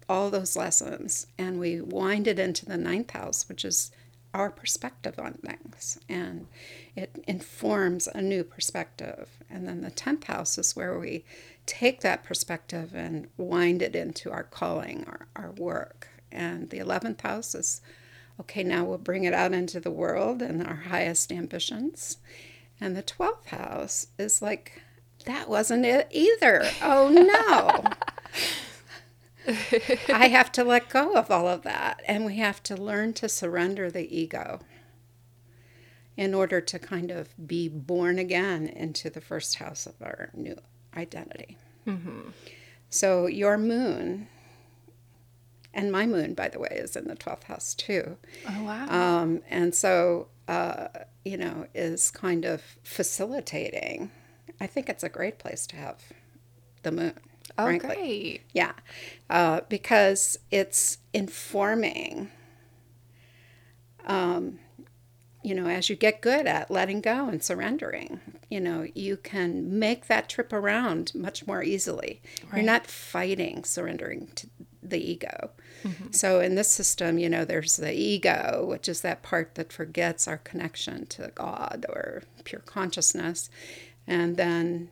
[0.08, 3.90] all those lessons and we wind it into the ninth house, which is
[4.34, 5.98] our perspective on things.
[6.08, 6.46] And
[6.94, 9.28] it informs a new perspective.
[9.50, 11.24] And then the 10th house is where we
[11.66, 16.08] take that perspective and wind it into our calling or our work.
[16.30, 17.80] And the 11th house is
[18.40, 22.18] okay, now we'll bring it out into the world and our highest ambitions.
[22.80, 24.82] And the 12th house is like,
[25.24, 26.64] that wasn't it either.
[26.80, 27.90] Oh no.
[29.48, 32.02] I have to let go of all of that.
[32.06, 34.60] And we have to learn to surrender the ego.
[36.16, 40.56] in order to kind of be born again into the first house of our new
[40.96, 41.56] identity.
[42.90, 44.26] So your moon,
[45.72, 48.16] and my moon, by the way, is in the 12th house too.
[48.48, 48.88] Oh, wow.
[49.20, 50.88] Um, and so, uh,
[51.24, 54.10] you know, is kind of facilitating.
[54.60, 56.02] I think it's a great place to have
[56.82, 57.14] the moon.
[57.56, 57.94] Oh, frankly.
[57.94, 58.42] great.
[58.52, 58.72] Yeah,
[59.30, 62.30] uh, because it's informing.
[64.06, 64.58] Um,
[65.42, 68.20] you know, as you get good at letting go and surrendering,
[68.50, 72.20] you know, you can make that trip around much more easily.
[72.52, 74.48] You're not fighting surrendering to
[74.82, 75.50] the ego.
[76.10, 80.26] So in this system, you know, there's the ego, which is that part that forgets
[80.26, 83.48] our connection to God or pure consciousness.
[84.06, 84.90] And then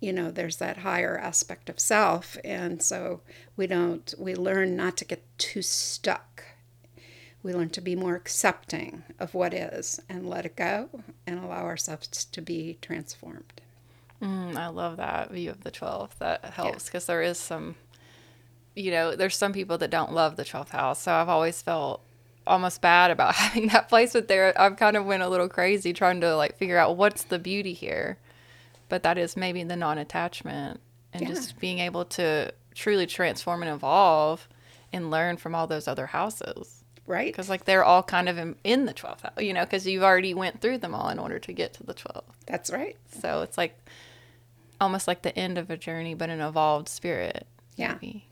[0.00, 3.20] you know there's that higher aspect of self and so
[3.56, 6.44] we don't we learn not to get too stuck
[7.42, 10.88] we learn to be more accepting of what is and let it go
[11.26, 13.60] and allow ourselves to be transformed
[14.22, 16.18] Mm, I love that view of the 12th.
[16.18, 17.76] That helps because there is some,
[18.74, 21.02] you know, there's some people that don't love the 12th house.
[21.02, 22.02] So I've always felt
[22.46, 24.60] almost bad about having that place placement there.
[24.60, 27.72] I've kind of went a little crazy trying to like figure out what's the beauty
[27.72, 28.18] here.
[28.88, 30.80] But that is maybe the non attachment
[31.12, 31.28] and Yeah.
[31.28, 34.48] just being able to truly transform and evolve
[34.92, 36.84] and learn from all those other houses.
[37.06, 39.86] right Because like they're all kind of in, in the 12th house, you know, because
[39.86, 42.22] you've already went through them all in order to get to the 12th.
[42.46, 43.74] that's right So it's like
[44.80, 47.46] almost like the end of a journey, but an evolved spirit.
[47.76, 47.94] Yeah.
[48.00, 48.26] maybe.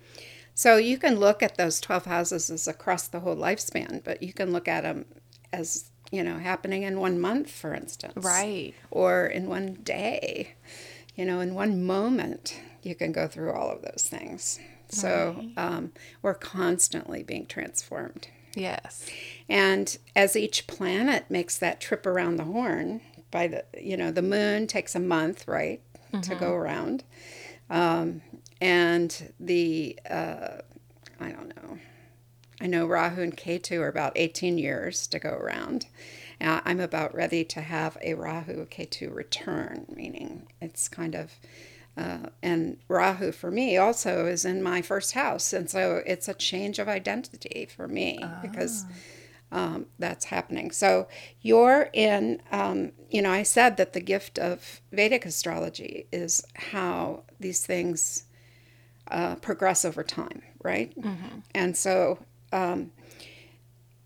[0.54, 4.32] so you can look at those 12 houses as across the whole lifespan but you
[4.32, 5.04] can look at them
[5.52, 8.24] as you know happening in one month for instance.
[8.24, 8.74] Right.
[8.90, 10.54] or in one day
[11.14, 14.60] you know in one moment you can go through all of those things.
[14.88, 15.90] So um,
[16.22, 18.28] we're constantly being transformed.
[18.54, 19.04] Yes.
[19.48, 24.22] and as each planet makes that trip around the horn by the you know the
[24.22, 25.80] moon takes a month right
[26.22, 27.04] to go around.
[27.68, 28.22] Um,
[28.60, 30.58] and the uh,
[31.20, 31.78] i don't know
[32.60, 35.86] I know Rahu and Ketu are about 18 years to go around.
[36.40, 41.32] Uh, I'm about ready to have a Rahu Ketu return, meaning it's kind of,
[41.96, 45.52] uh, and Rahu for me also is in my first house.
[45.52, 48.84] And so it's a change of identity for me because
[49.52, 50.70] um, that's happening.
[50.70, 51.08] So
[51.40, 57.22] you're in, um, you know, I said that the gift of Vedic astrology is how
[57.38, 58.24] these things
[59.10, 60.92] uh, progress over time, right?
[61.54, 62.18] And so
[62.52, 62.90] um,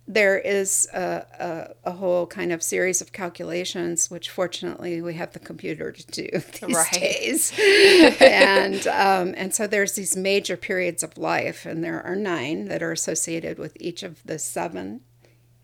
[0.06, 5.32] there is a, a, a whole kind of series of calculations, which fortunately we have
[5.34, 6.28] the computer to do
[6.66, 6.92] these Right.
[6.92, 7.52] days.
[8.20, 12.82] and um, and so there's these major periods of life, and there are nine that
[12.82, 15.02] are associated with each of the seven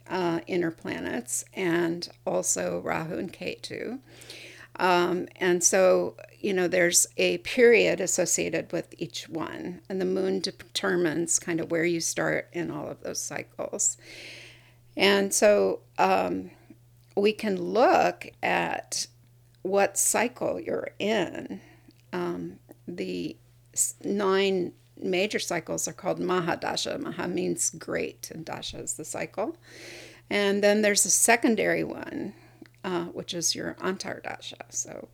[0.09, 3.99] uh, inner planets, and also Rahu and Ketu.
[4.79, 6.17] Um, and so,
[6.47, 11.73] you know, there's a period associated with each one, and the moon determines kind of
[11.73, 13.97] where you start in all of those cycles.
[14.97, 16.53] And so um,
[17.17, 19.09] we can look at
[19.63, 21.61] what cycle you're in.
[22.13, 23.37] Um, the
[24.05, 27.01] nine major cycles are called Mahadasha.
[27.01, 29.57] Maha means great, and Dasha is the cycle.
[30.31, 32.35] And then there's a secondary one,
[32.85, 34.63] uh, which is your Antardasha.
[34.71, 35.09] So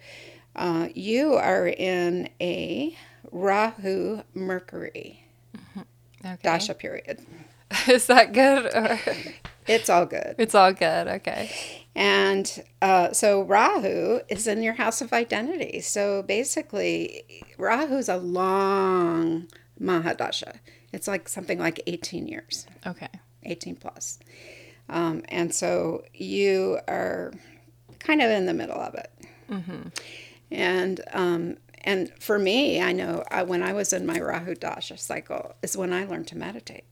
[0.57, 2.97] uh, you are in a
[3.31, 5.25] Rahu Mercury
[6.25, 6.39] Okay.
[6.43, 7.19] Dasha period.
[7.89, 8.67] Is that good?
[8.75, 8.99] Or
[9.67, 10.37] It's all good.
[10.39, 11.09] it's all good.
[11.09, 11.51] Okay.
[11.97, 15.81] And uh, so Rahu is in your house of identity.
[15.81, 17.25] So basically,
[17.59, 19.49] Rahu's a long
[19.81, 20.59] Mahadasha.
[20.93, 23.09] It's like something like 18 years, Okay.
[23.45, 24.19] 18 plus.
[24.89, 27.33] Um, and so you are
[27.99, 29.11] kind of in the middle of it.
[30.53, 34.99] And um, and for me, I know I, when I was in my Rahu Dasha
[34.99, 36.85] cycle is when I learned to meditate.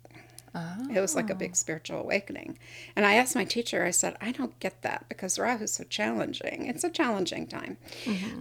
[0.52, 0.88] Oh.
[0.92, 2.58] It was like a big spiritual awakening.
[2.96, 5.84] And I asked my teacher, I said, I don't get that because Rahu is so
[5.84, 6.66] challenging.
[6.66, 7.76] It's a challenging time.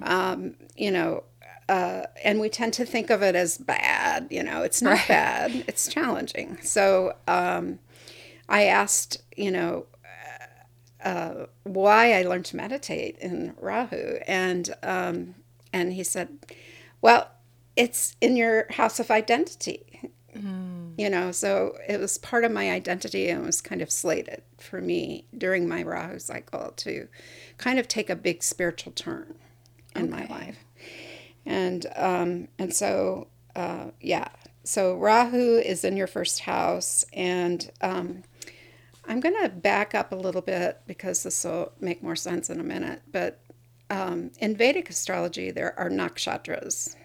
[0.02, 1.24] Um, you know,
[1.68, 4.28] uh, and we tend to think of it as bad.
[4.32, 6.58] You know, it's not bad, it's challenging.
[6.64, 7.78] So um,
[8.48, 9.86] I asked, you know,
[11.04, 14.20] uh, why I learned to meditate in Rahu.
[14.28, 15.36] And, um,
[15.72, 16.30] and he said,
[17.02, 17.30] well,
[17.76, 20.12] it's in your house of identity.
[20.98, 24.82] You know so it was part of my identity and was kind of slated for
[24.82, 27.08] me during my rahu cycle to
[27.58, 29.36] kind of take a big spiritual turn
[29.96, 30.58] in my life.
[31.46, 34.28] And um and so uh yeah.
[34.64, 38.24] So rahu is in your first house and um
[39.10, 42.60] I'm going to back up a little bit because this will make more sense in
[42.60, 43.02] a minute.
[43.12, 43.42] But
[43.90, 46.96] um, in Vedic astrology, there are nakshatras.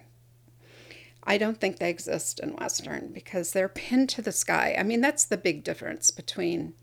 [1.24, 4.76] I don't think they exist in Western because they're pinned to the sky.
[4.78, 6.74] I mean, that's the big difference between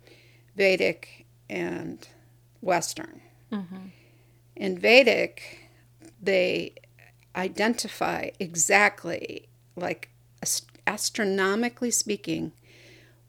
[0.56, 2.08] Vedic and
[2.60, 3.22] Western.
[3.52, 3.90] Mm-hmm.
[4.56, 5.70] In Vedic,
[6.20, 6.74] they
[7.36, 10.10] identify exactly, like
[10.88, 12.54] astronomically speaking,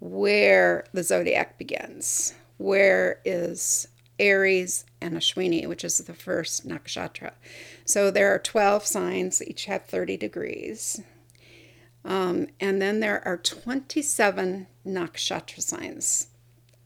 [0.02, 2.34] where the zodiac begins.
[2.58, 3.86] Where is
[4.18, 7.32] Aries and Ashwini, which is the first nakshatra.
[7.84, 11.00] So there are 12 signs, each have 30 degrees.
[12.04, 16.26] Um, and then there are 27 nakshatra signs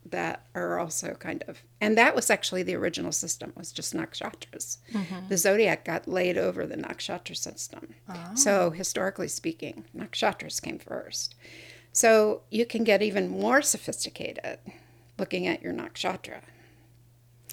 [0.04, 4.78] that are also kind of and that was actually the original system was just nakshatras
[4.92, 5.28] mm-hmm.
[5.28, 8.30] the zodiac got laid over the nakshatra system oh.
[8.36, 11.34] so historically speaking nakshatras came first
[11.96, 14.58] so you can get even more sophisticated
[15.18, 16.40] looking at your nakshatra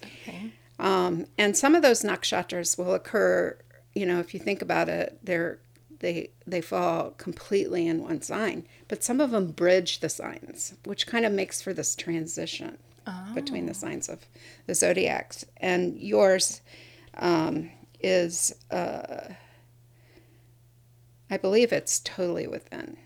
[0.04, 3.56] okay um, and some of those nakshatras will occur
[3.94, 5.58] you know if you think about it they're
[6.00, 11.06] they they fall completely in one sign but some of them bridge the signs which
[11.06, 12.76] kind of makes for this transition
[13.06, 13.30] oh.
[13.34, 13.74] between the oh.
[13.74, 14.26] signs of
[14.66, 16.60] the zodiacs and yours
[17.16, 19.28] um, is uh,
[21.30, 22.98] i believe it's totally within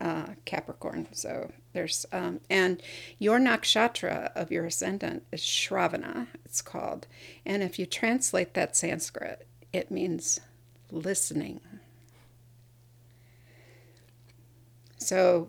[0.00, 1.06] uh, capricorn.
[1.12, 2.82] So there's um, and
[3.18, 7.06] your nakshatra of your ascendant is shravana it's called.
[7.44, 10.40] And if you translate that sanskrit it means
[10.90, 11.60] listening.
[14.98, 15.48] So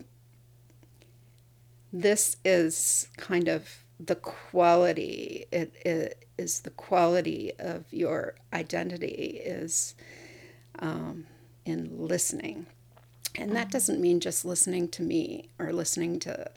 [1.94, 9.96] this is kind of the quality it, it is the quality of your identity is
[10.80, 11.26] um,
[11.66, 12.66] in listening
[13.36, 13.70] and that mm-hmm.
[13.70, 16.50] doesn't mean just listening to me or listening to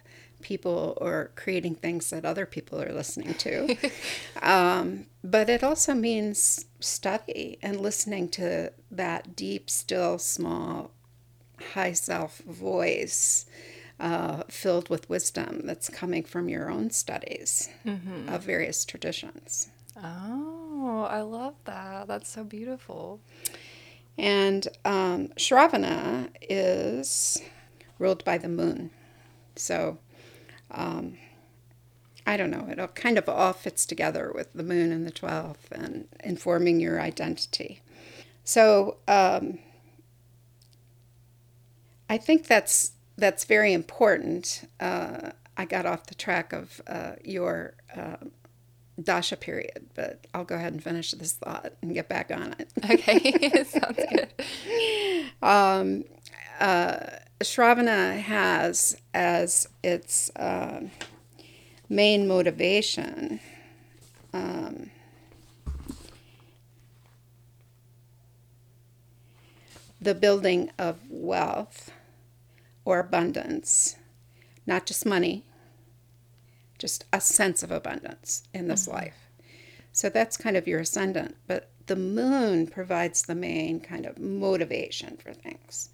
[0.43, 3.77] people or creating things that other people are listening to
[4.43, 10.91] um, but it also means study and listening to that deep still small
[11.73, 13.47] high self voice
[14.01, 18.29] uh, filled with wisdom that's coming from your own studies mm-hmm.
[18.29, 19.69] of various traditions.
[19.97, 22.09] Oh, I love that.
[22.09, 23.21] That's so beautiful.
[24.17, 27.43] And um, Shravana is
[27.99, 28.91] ruled by the moon.
[29.57, 29.99] So,
[30.71, 31.19] um,
[32.27, 35.13] I don't know, it all kind of all fits together with the moon and the
[35.13, 37.81] 12th and informing your identity.
[38.45, 39.59] So, um,
[42.09, 44.69] I think that's that's very important.
[44.81, 48.17] Uh, I got off the track of uh, your uh,
[49.03, 52.69] dasha period, but I'll go ahead and finish this thought and get back on it.
[52.91, 54.29] Okay, sounds good.
[55.43, 56.05] Um,
[56.61, 60.83] uh, Shravana has as its uh,
[61.89, 63.41] main motivation.
[64.33, 64.91] Um,
[70.01, 71.91] the building of wealth
[72.85, 73.97] or abundance,
[74.67, 75.45] not just money,
[76.85, 78.97] just a sense of abundance in this mm-hmm.
[78.97, 79.31] life.
[79.93, 81.35] So that's kind of your ascendant.
[81.47, 85.89] But the moon provides the main kind of motivation for things.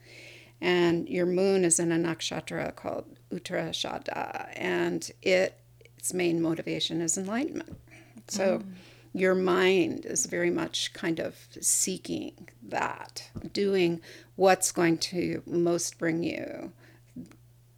[0.60, 5.60] And your moon is in a nakshatra called Uttarashada, and it
[5.96, 7.78] its main motivation is enlightenment.
[8.26, 8.64] So mm.
[9.12, 14.00] your mind is very much kind of seeking that, doing
[14.34, 16.72] what's going to most bring you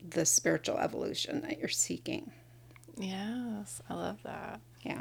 [0.03, 2.33] the spiritual evolution that you're seeking.
[2.97, 4.61] Yes, I love that.
[4.83, 5.01] Yeah.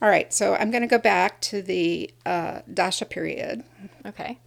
[0.00, 3.64] All right, so I'm going to go back to the uh, Dasha period.
[4.04, 4.38] Okay.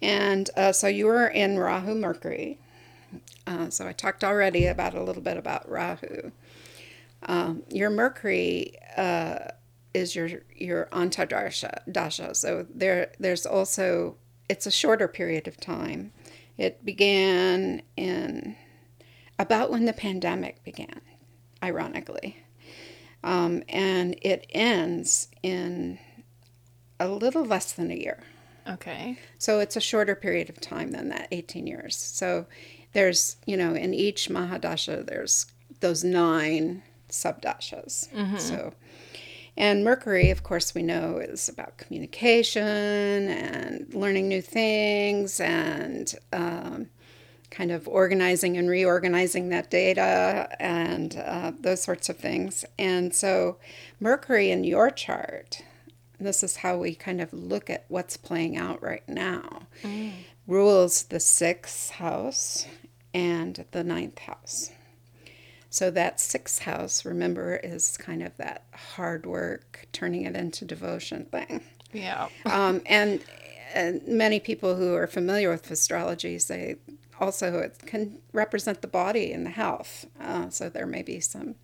[0.00, 2.58] And uh, so you were in Rahu Mercury.
[3.46, 6.32] Uh, so I talked already about a little bit about Rahu.
[7.24, 9.38] Um, your Mercury uh,
[9.94, 12.34] is your your antardasha dasha.
[12.34, 14.16] So there there's also
[14.48, 16.12] it's a shorter period of time.
[16.56, 18.56] It began in
[19.38, 21.00] about when the pandemic began,
[21.62, 22.38] ironically.
[23.24, 25.98] Um, and it ends in
[26.98, 28.22] a little less than a year.
[28.68, 29.18] Okay.
[29.38, 31.96] So it's a shorter period of time than that 18 years.
[31.96, 32.46] So
[32.92, 35.46] there's, you know, in each Mahadasha, there's
[35.80, 38.08] those nine subdashas.
[38.12, 38.38] Mm-hmm.
[38.38, 38.74] So
[39.56, 46.88] and Mercury, of course, we know is about communication and learning new things and um,
[47.52, 52.64] kind of organizing and reorganizing that data and uh, those sorts of things.
[52.78, 53.58] And so,
[54.00, 55.62] Mercury in your chart,
[56.18, 60.12] this is how we kind of look at what's playing out right now, mm.
[60.46, 62.66] rules the sixth house
[63.12, 64.70] and the ninth house.
[65.68, 71.26] So that sixth house, remember, is kind of that hard work, turning it into devotion
[71.26, 71.62] thing.
[71.92, 72.28] Yeah.
[72.46, 73.22] Um, and,
[73.74, 76.76] and many people who are familiar with astrology say
[77.22, 80.06] also it can represent the body and the health.
[80.20, 81.54] Uh, so there may be some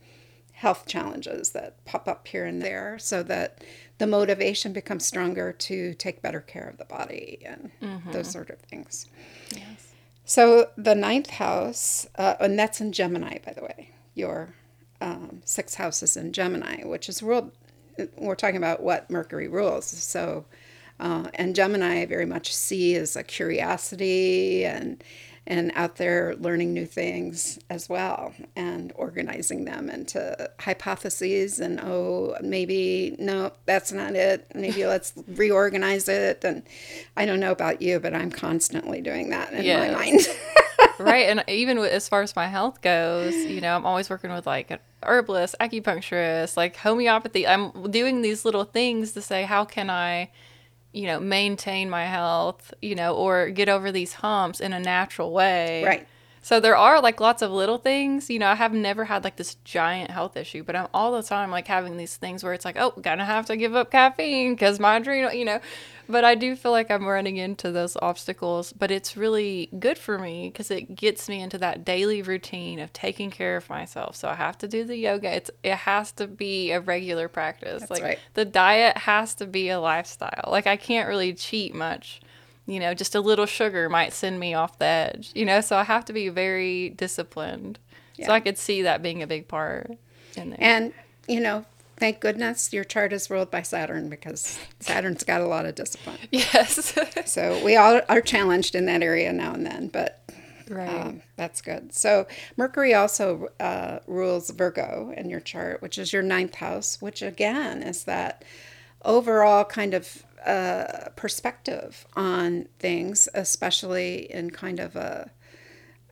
[0.53, 3.63] health challenges that pop up here and there so that
[3.99, 7.71] the motivation becomes stronger to take better care of the body and
[8.13, 9.07] those sort of things.
[9.55, 9.93] Yes.
[10.25, 13.91] So the ninth house, uh, and that's in Gemini, by the way.
[14.15, 14.55] Your
[15.01, 17.53] um, sixth house is in Gemini, which is ruled.
[18.17, 19.87] We're talking about what Mercury rules.
[19.87, 20.45] So,
[21.01, 25.03] uh, and Gemini I very much see as a curiosity and
[25.49, 32.37] and out there learning new things as well and organizing them into hypotheses and oh
[32.43, 36.63] maybe no that's not it maybe let's reorganize it and
[37.17, 39.91] i don't know about you but i'm constantly doing that in Yes.
[39.93, 40.21] my mind
[40.99, 41.29] right.
[41.29, 44.47] And even with, as far as my health goes, you know, I'm always working with
[44.47, 47.47] like an herbalist, acupuncturist, like homeopathy.
[47.47, 50.31] I'm doing these little things to say, how can I,
[50.93, 55.33] you know, maintain my health, you know, or get over these humps in a natural
[55.33, 55.85] way.
[55.85, 56.09] Right.
[56.49, 59.37] So there are like lots of little things, you know, I have never had like
[59.37, 62.65] this giant health issue, but I'm all the time like having these things where it's
[62.65, 65.61] like, oh, gonna have to give up caffeine because my adrenal, you know,
[66.09, 70.19] but I do feel like I'm running into those obstacles, but it's really good for
[70.19, 74.17] me because it gets me into that daily routine of taking care of myself.
[74.17, 75.31] So I have to do the yoga.
[75.31, 77.91] It's it has to be a regular practice.
[77.91, 78.19] like right.
[78.33, 80.49] the diet has to be a lifestyle.
[80.49, 82.23] Like I can't really cheat much.
[82.69, 85.33] You know, just a little sugar might send me off the edge.
[85.35, 87.81] You know, so I have to be very disciplined.
[88.25, 89.93] So I could see that being a big part
[90.37, 90.59] in there.
[90.61, 90.93] and
[91.29, 91.65] you know
[91.99, 96.19] thank goodness your chart is ruled by saturn because saturn's got a lot of discipline
[96.31, 96.97] yes.
[97.27, 100.21] so we all are challenged in that area now and then but
[100.69, 100.89] right.
[100.89, 101.95] Um, that's good.
[101.95, 107.23] So Mercury also uh, rules Virgo in your chart, which is your ninth house, which
[107.23, 108.45] again is that
[109.05, 115.31] overall kind of uh, perspective on things, especially in kind of a,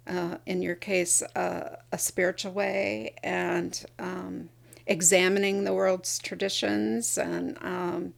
[0.06, 4.48] uh, in your case, uh, a spiritual way and um,
[4.86, 8.14] examining the world's traditions and um,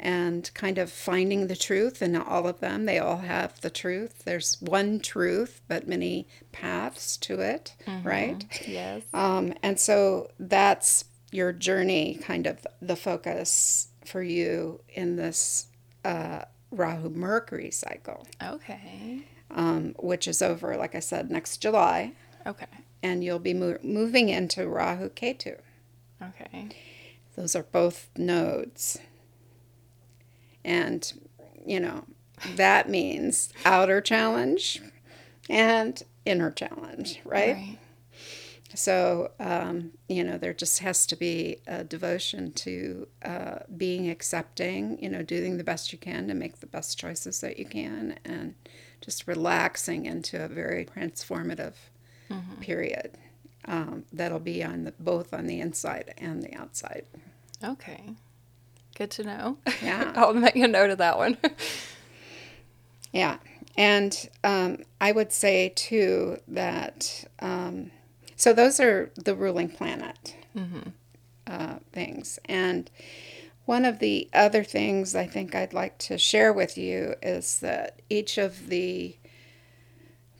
[0.00, 2.86] and kind of finding the truth in all of them.
[2.86, 4.24] They all have the truth.
[4.24, 8.44] There's one truth, but many paths to it, right?
[8.66, 9.02] yes.
[9.14, 15.66] Um, and so that's your journey, kind of the focus for you in this
[16.04, 19.22] uh, Rahu Mercury cycle, Okay.
[19.50, 22.12] um, which is over, like I said, next July.
[22.46, 22.66] Okay.
[23.02, 25.58] And you'll be mo- moving into Rahu Ketu.
[26.22, 26.68] Okay.
[27.36, 28.98] Those are both nodes.
[30.64, 31.12] And,
[31.66, 32.04] you know,
[32.56, 34.80] that means outer challenge
[35.50, 37.54] and inner challenge, right?
[37.54, 37.78] Right.
[38.74, 44.98] So, um, you know, there just has to be a devotion to uh, being accepting,
[45.02, 48.18] you know, doing the best you can to make the best choices that you can
[48.24, 48.54] and
[49.00, 51.74] just relaxing into a very transformative
[52.60, 53.18] period
[53.66, 57.04] um, that'll be on the, both on the inside and the outside.
[57.62, 58.14] Okay.
[58.96, 59.58] Good to know.
[59.82, 60.12] Yeah.
[60.16, 61.36] I'll make a note of that one.
[63.12, 63.38] Yeah.
[63.76, 67.90] And um, I would say too that, um,
[68.42, 70.34] so those are the ruling planet
[71.46, 72.40] uh, things.
[72.46, 72.90] And
[73.66, 78.02] one of the other things I think I'd like to share with you is that
[78.10, 79.16] each of the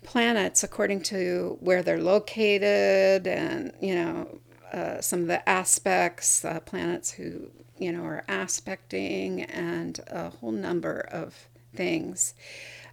[0.03, 4.41] planets, according to where they're located and, you know,
[4.73, 10.51] uh, some of the aspects, uh, planets who, you know, are aspecting, and a whole
[10.51, 12.35] number of things.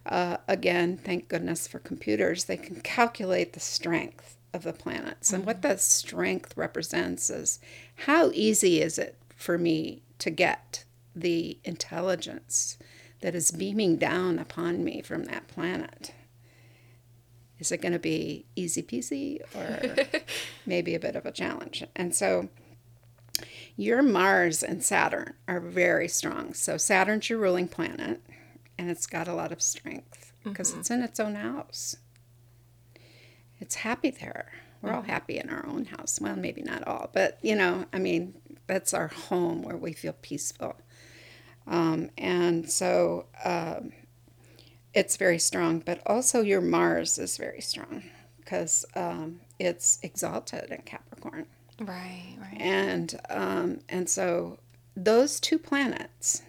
[0.06, 5.32] Uh, again, thank goodness for computers, they can calculate the strength of the planets.
[5.32, 5.68] And what mm-hmm.
[5.68, 7.60] that strength represents is
[8.06, 10.84] how easy is it for me to get
[11.14, 12.78] the intelligence
[13.20, 16.12] that is beaming down upon me from that planet?
[17.58, 20.20] Is it going to be easy peasy or
[20.66, 21.84] maybe a bit of a challenge?
[21.94, 22.48] And so
[23.76, 26.54] your Mars and Saturn are very strong.
[26.54, 28.22] So Saturn's your ruling planet,
[28.78, 30.80] and it's got a lot of strength because mm-hmm.
[30.80, 31.96] it's in its own house.
[33.60, 34.50] It's happy there.
[34.82, 36.18] We're all happy in our own house.
[36.20, 38.34] Well, maybe not all, but you know, I mean,
[38.66, 40.76] that's our home where we feel peaceful.
[41.66, 43.92] Um, and so um,
[44.94, 48.04] it's very strong, but also your Mars is very strong
[48.38, 51.46] because um, it's exalted in Capricorn.
[51.80, 52.36] right.
[52.40, 52.60] Right.
[52.60, 54.58] And um, and so
[54.96, 56.42] those two planets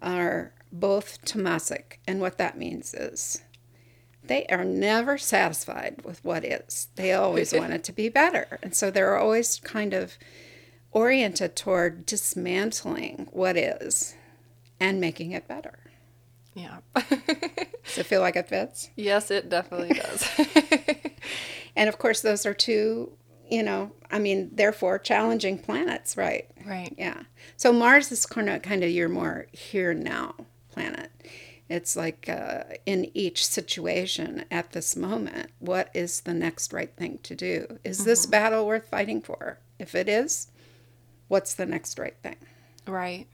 [0.00, 3.42] are both tamasic, and what that means is
[4.24, 6.88] they are never satisfied with what is.
[6.96, 8.58] They always want it to be better.
[8.62, 10.16] And so they're always kind of
[10.92, 14.14] oriented toward dismantling what is
[14.78, 15.78] and making it better.
[16.54, 16.78] Yeah.
[16.94, 18.90] Does it feel like it fits?
[18.96, 20.28] yes, it definitely does.
[21.74, 23.12] And of course, those are two,
[23.50, 26.48] you know, I mean, therefore challenging planets, right?
[26.66, 26.94] right.
[26.98, 27.22] Yeah.
[27.56, 30.34] So Mars is kind of kind of your more here now
[30.70, 31.10] planet.
[31.72, 37.18] It's like uh, in each situation at this moment, what is the next right thing
[37.22, 37.78] to do?
[37.82, 39.58] Is this battle worth fighting for?
[39.78, 40.48] If it is,
[41.28, 42.36] what's the next right thing?
[42.86, 43.26] Right.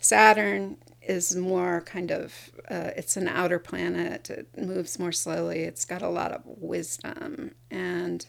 [0.00, 4.30] Saturn is more kind of uh, it's an outer planet.
[4.30, 5.60] It moves more slowly.
[5.60, 8.24] It's got a lot of wisdom and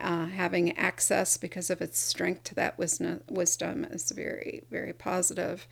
[0.00, 5.66] uh, having access because of its strength to that wisdom, wisdom is very very positive.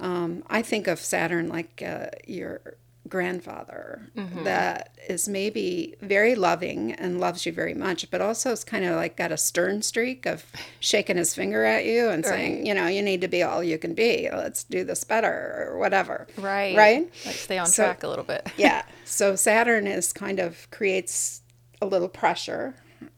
[0.00, 2.60] Um, I think of Saturn like uh, your
[3.08, 4.08] grandfather
[4.42, 8.96] that is maybe very loving and loves you very much, but also is kind of
[8.96, 10.44] like got a stern streak of
[10.80, 13.78] shaking his finger at you and saying, you know, you need to be all you
[13.78, 14.28] can be.
[14.32, 16.26] Let's do this better or whatever.
[16.36, 16.76] Right.
[16.76, 17.10] Right?
[17.24, 18.50] Like stay on So- track a little bit.
[18.56, 18.82] yeah.
[19.04, 21.42] So Saturn is kind of creates
[21.80, 22.74] a little pressure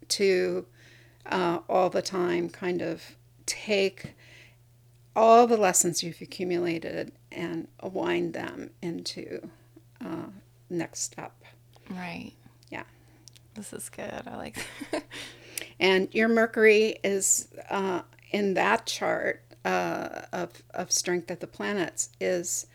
[0.09, 0.67] to
[1.27, 3.17] uh, all the time kind of
[3.47, 4.15] take
[5.19, 9.51] all the lessons you've accumulated and wind them into
[10.01, 10.27] uh,
[10.71, 11.35] next step.
[11.91, 12.35] Right.
[12.71, 12.85] Yeah.
[13.55, 14.23] This is good.
[14.29, 14.57] I like
[15.81, 22.11] And your Mercury is uh, in that chart uh, of, of strength of the planets
[22.21, 22.69] is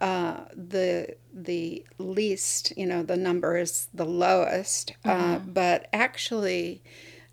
[0.00, 2.72] uh, the the least.
[2.76, 6.82] You know, the number is the lowest, uh, but actually.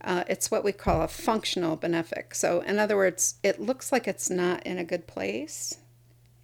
[0.04, 2.34] Uh, it's what we call a functional benefic.
[2.34, 5.78] So, in other words, it looks like it's not in a good place.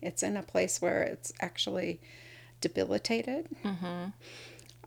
[0.01, 1.99] It's in a place where it's actually
[2.61, 3.47] debilitated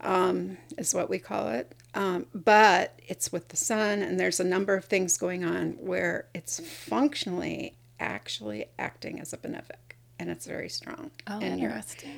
[0.01, 1.73] um, is what we call it.
[1.93, 6.27] Um, but it's with the sun, and there's a number of things going on where
[6.33, 11.71] it's functionally actually acting as a benefic, and it's very strong Oh, in your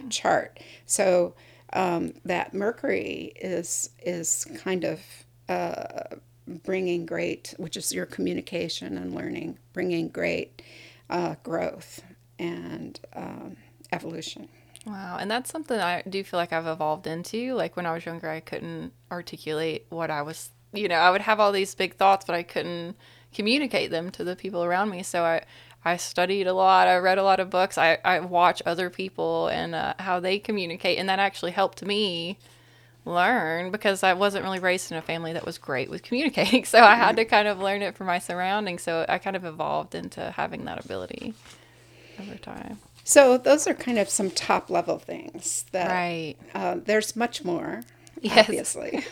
[0.10, 0.60] chart.
[0.86, 1.34] So
[1.74, 5.00] um, that Mercury is is kind of
[5.50, 6.16] uh,
[6.48, 10.62] bringing great, which is your communication and learning, bringing great
[11.10, 12.04] uh, growth
[12.40, 13.58] and um,
[13.92, 14.50] evolution.
[14.86, 15.18] Wow.
[15.20, 17.54] And that's something I do feel like I've evolved into.
[17.54, 21.22] Like when I was younger, I couldn't articulate what I was, you know, I would
[21.22, 22.96] have all these big thoughts, but I couldn't
[23.34, 25.04] communicate them to the people around me.
[25.04, 25.44] So I,
[25.86, 26.88] I studied a lot.
[26.88, 27.78] I read a lot of books.
[27.78, 30.98] I, I watch other people and uh, how they communicate.
[30.98, 32.38] And that actually helped me
[33.06, 36.64] learn because I wasn't really raised in a family that was great with communicating.
[36.74, 38.84] So I had to kind of learn it from my surroundings.
[38.84, 41.34] So I kind of evolved into having that ability
[42.20, 42.80] over time.
[43.04, 46.36] So those are kind of some top level things that Right.
[46.56, 47.82] uh, there's much more.
[48.22, 48.48] Yes.
[48.48, 49.04] Obviously,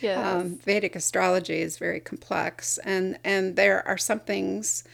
[0.00, 0.30] Yeah.
[0.38, 4.84] um, Vedic astrology is very complex, and and there are some things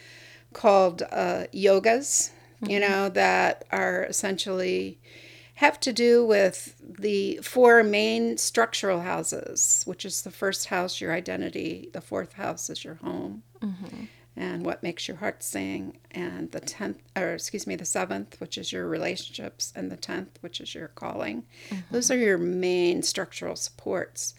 [0.52, 2.30] called uh, yogas,
[2.66, 4.98] you know, that are essentially
[5.60, 11.12] have to do with the four main structural houses, which is the first house, your
[11.12, 13.42] identity, the fourth house is your home,
[14.36, 18.56] and what makes your heart sing, and the tenth, or excuse me, the seventh, which
[18.56, 21.44] is your relationships, and the tenth, which is your calling.
[21.90, 24.34] Those are your main structural supports.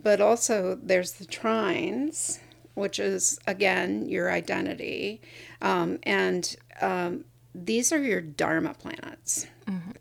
[0.00, 2.38] But also, there's the trines,
[2.74, 5.20] which is again your identity,
[5.60, 7.24] um, and um,
[7.54, 9.46] these are your dharma planets.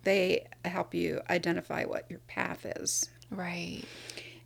[0.04, 3.10] They help you identify what your path is.
[3.32, 3.84] Right.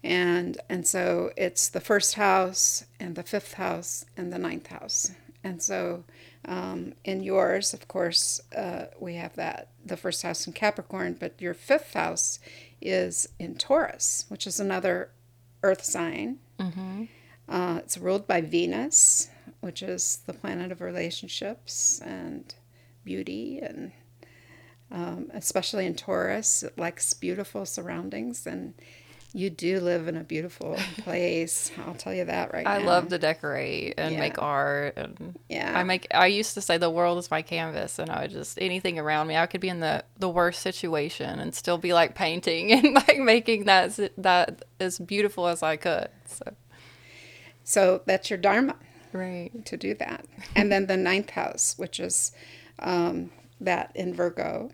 [0.04, 5.12] and and so it's the first house and the fifth house and the ninth house.
[5.46, 6.04] And so
[6.46, 11.42] um, in yours of course uh, we have that the first house in capricorn but
[11.42, 12.40] your fifth house
[12.82, 15.10] is in taurus which is another
[15.64, 16.40] earth sign.
[17.48, 19.30] Uh, it's ruled by venus
[19.62, 22.56] which is the planet of relationships and
[23.04, 23.92] beauty and
[24.92, 28.76] um, especially in Taurus, it likes beautiful surroundings, and
[29.34, 31.72] you do live in a beautiful place.
[31.84, 32.72] I'll tell you that right now.
[32.74, 32.86] I now.
[32.86, 35.72] love to decorate and make art and Yeah.
[35.76, 38.62] I make I used to say the world is my canvas and I would just
[38.62, 42.14] anything around me I could be in the the worst situation and still be like
[42.14, 46.10] painting and like making that that as beautiful as I could.
[46.28, 46.54] So
[47.64, 48.76] So that's your dharma
[49.14, 49.50] right.
[49.66, 50.26] to do that,
[50.56, 52.32] and then the ninth house, which is
[52.80, 54.72] um, that in Virgo,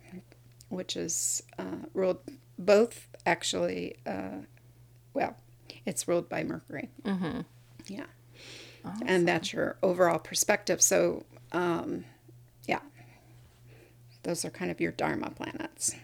[0.69, 2.19] which is uh, ruled
[2.57, 3.97] both actually.
[4.05, 4.39] Uh,
[5.13, 5.35] well,
[5.85, 6.89] it's ruled by Mercury.
[7.03, 7.41] Mm-hmm.
[7.87, 8.05] Yeah.
[9.05, 10.81] And that's your overall perspective.
[10.81, 12.05] So, um,
[12.67, 12.79] yeah,
[14.23, 15.95] those are kind of your Dharma planets.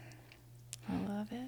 [0.90, 1.48] I love it.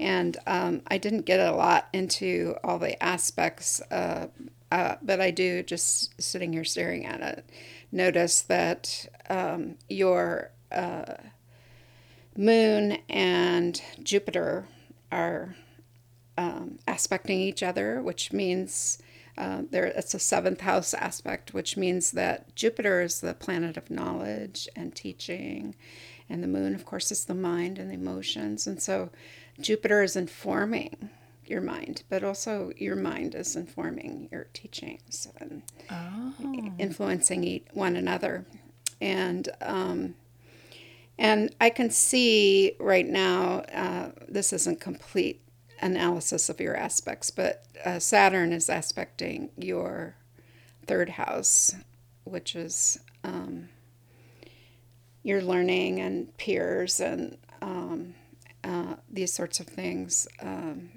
[0.00, 4.28] And um, I didn't get a lot into all the aspects, uh,
[4.70, 7.50] uh, but I do just sitting here staring at it.
[7.90, 11.14] Notice that um, your uh,
[12.36, 14.66] moon and Jupiter
[15.10, 15.56] are
[16.36, 18.98] um, aspecting each other, which means
[19.36, 23.90] uh, there it's a seventh house aspect, which means that Jupiter is the planet of
[23.90, 25.74] knowledge and teaching,
[26.28, 28.66] and the moon, of course, is the mind and the emotions.
[28.66, 29.10] And so
[29.60, 31.10] Jupiter is informing
[31.48, 36.34] your mind, but also your mind is informing your teachings and oh.
[36.78, 38.46] influencing one another.
[39.00, 40.14] And um,
[41.18, 45.42] and I can see right now, uh, this isn't complete
[45.80, 50.14] analysis of your aspects, but uh, Saturn is aspecting your
[50.86, 51.74] third house,
[52.24, 53.68] which is um,
[55.24, 58.14] your learning and peers and um,
[58.62, 60.28] uh, these sorts of things.
[60.40, 60.90] Um,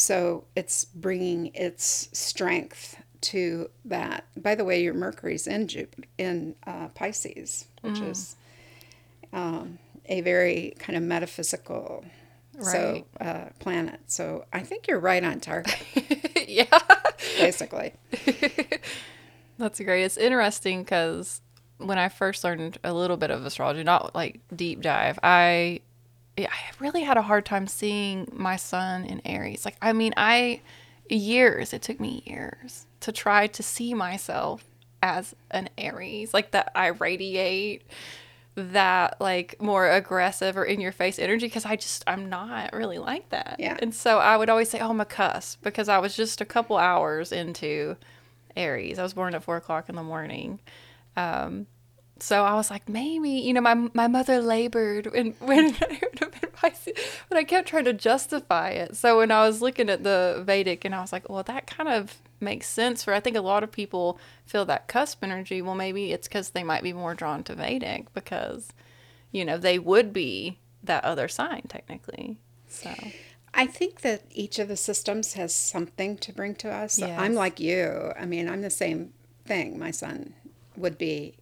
[0.00, 4.24] so it's bringing its strength to that.
[4.34, 8.08] By the way, your Mercury's in Jupiter, in uh, Pisces, which mm.
[8.08, 8.34] is
[9.34, 12.02] um, a very kind of metaphysical
[12.54, 12.64] right.
[12.64, 14.00] so uh, planet.
[14.06, 15.78] So I think you're right on target.
[16.48, 16.78] yeah,
[17.36, 17.92] basically.
[19.58, 20.04] That's great.
[20.04, 21.42] It's interesting because
[21.76, 25.80] when I first learned a little bit of astrology, not like deep dive, I
[26.46, 29.64] I really had a hard time seeing my sun in Aries.
[29.64, 30.60] Like, I mean, I
[31.08, 31.72] years.
[31.72, 34.64] It took me years to try to see myself
[35.02, 37.82] as an Aries, like that I radiate
[38.56, 42.98] that like more aggressive or in your face energy because I just I'm not really
[42.98, 43.56] like that.
[43.58, 43.76] Yeah.
[43.80, 46.44] And so I would always say, Oh, I'm a cusp because I was just a
[46.44, 47.96] couple hours into
[48.56, 48.98] Aries.
[48.98, 50.60] I was born at four o'clock in the morning.
[51.16, 51.66] Um,
[52.22, 56.18] so I was like, maybe, you know, my my mother labored when when I would
[56.20, 56.94] have been Pisces,
[57.28, 58.96] but I kept trying to justify it.
[58.96, 61.88] So when I was looking at the Vedic, and I was like, well, that kind
[61.88, 63.14] of makes sense for.
[63.14, 65.62] I think a lot of people feel that cusp energy.
[65.62, 68.68] Well, maybe it's because they might be more drawn to Vedic because,
[69.32, 72.38] you know, they would be that other sign technically.
[72.68, 72.94] So.
[73.52, 76.98] I think that each of the systems has something to bring to us.
[76.98, 77.18] Yes.
[77.18, 78.12] I'm like you.
[78.18, 79.12] I mean, I'm the same
[79.44, 79.78] thing.
[79.78, 80.34] My sun
[80.76, 81.34] would be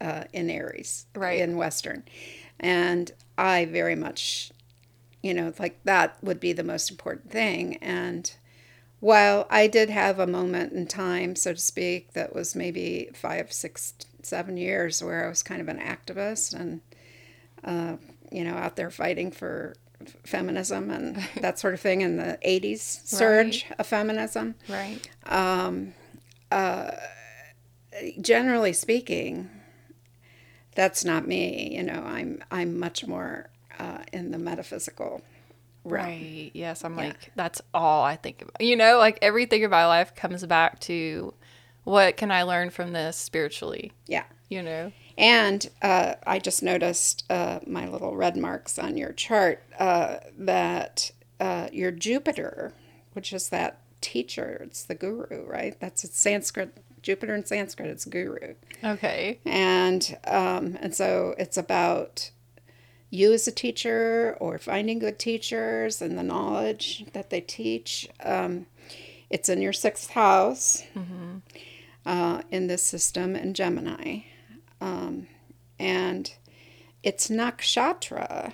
[0.00, 1.40] uh, in Aries, right.
[1.40, 2.04] in Western.
[2.58, 4.52] And I very much,
[5.22, 7.76] you know, like that would be the most important thing.
[7.76, 8.30] And
[9.00, 13.52] while I did have a moment in time, so to speak, that was maybe five,
[13.52, 16.80] six, seven years where I was kind of an activist and,
[17.62, 17.96] uh,
[18.32, 19.74] you know, out there fighting for
[20.24, 23.80] feminism and that sort of thing in the 80s surge right.
[23.80, 24.54] of feminism.
[24.68, 25.08] Right.
[25.26, 25.94] Um,
[26.50, 26.92] uh,
[28.20, 29.50] generally speaking,
[30.76, 31.74] that's not me.
[31.74, 33.48] You know, I'm I'm much more
[33.78, 35.22] uh, in the metaphysical.
[35.84, 36.06] Realm.
[36.06, 36.50] Right.
[36.52, 36.84] Yes.
[36.84, 37.06] I'm yeah.
[37.06, 38.60] like that's all I think about.
[38.60, 41.34] You know, like everything in my life comes back to
[41.84, 43.92] what can I learn from this spiritually.
[44.06, 44.24] Yeah.
[44.48, 44.92] You know.
[45.18, 51.10] And uh, I just noticed uh, my little red marks on your chart uh, that
[51.40, 52.74] uh, your Jupiter,
[53.14, 55.78] which is that teacher, it's the guru, right?
[55.80, 58.54] That's a Sanskrit Jupiter in Sanskrit, it's guru.
[58.82, 59.38] Okay.
[59.44, 62.32] And um, and so it's about
[63.10, 68.08] you as a teacher or finding good teachers and the knowledge that they teach.
[68.24, 68.66] Um,
[69.30, 71.36] it's in your sixth house mm-hmm.
[72.04, 74.22] uh, in this system in Gemini.
[74.80, 75.28] Um,
[75.78, 76.34] and
[77.04, 78.52] its nakshatra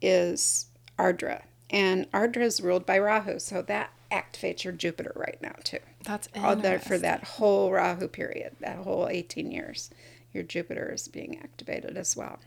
[0.00, 1.42] is Ardra.
[1.70, 3.40] And Ardra is ruled by Rahu.
[3.40, 5.78] So that activates your Jupiter right now too.
[6.04, 6.28] That's
[6.62, 9.90] there for that whole Rahu period, that whole 18 years.
[10.32, 12.38] Your Jupiter is being activated as well.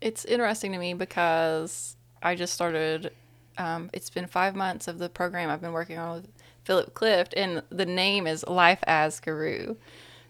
[0.00, 3.12] It's interesting to me because I just started.
[3.58, 6.28] Um, it's been five months of the program I've been working on with
[6.64, 9.76] Philip Clift, and the name is Life as Guru.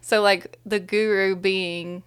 [0.00, 2.02] So, like the guru being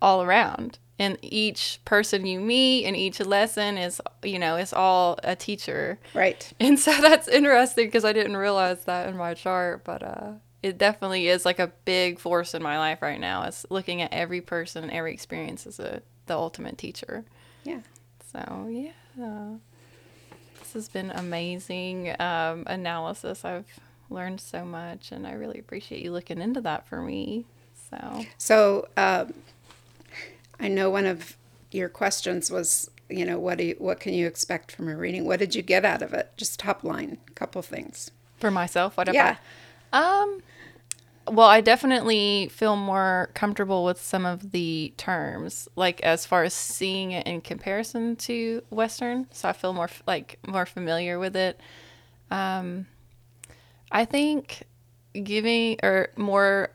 [0.00, 5.18] all around and each person you meet and each lesson is you know is all
[5.22, 5.98] a teacher.
[6.14, 6.52] Right.
[6.60, 10.32] And so that's interesting because i didn't realize that in my chart but uh
[10.62, 14.12] it definitely is like a big force in my life right now is looking at
[14.12, 17.24] every person and every experience as a the ultimate teacher.
[17.64, 17.80] Yeah.
[18.32, 19.54] So yeah.
[20.60, 23.44] This has been amazing um, analysis.
[23.44, 23.80] I've
[24.10, 27.46] learned so much and i really appreciate you looking into that for me.
[27.90, 29.32] So so um,
[30.60, 31.36] I know one of
[31.70, 35.24] your questions was, you know, what do you, what can you expect from a reading?
[35.24, 36.32] What did you get out of it?
[36.36, 38.10] Just top line, a couple things.
[38.38, 39.36] For myself, what yeah.
[39.92, 40.42] I, um,
[41.30, 46.54] well, I definitely feel more comfortable with some of the terms, like as far as
[46.54, 49.26] seeing it in comparison to Western.
[49.30, 51.60] So I feel more like more familiar with it.
[52.30, 52.86] Um,
[53.90, 54.64] I think
[55.22, 56.70] giving or more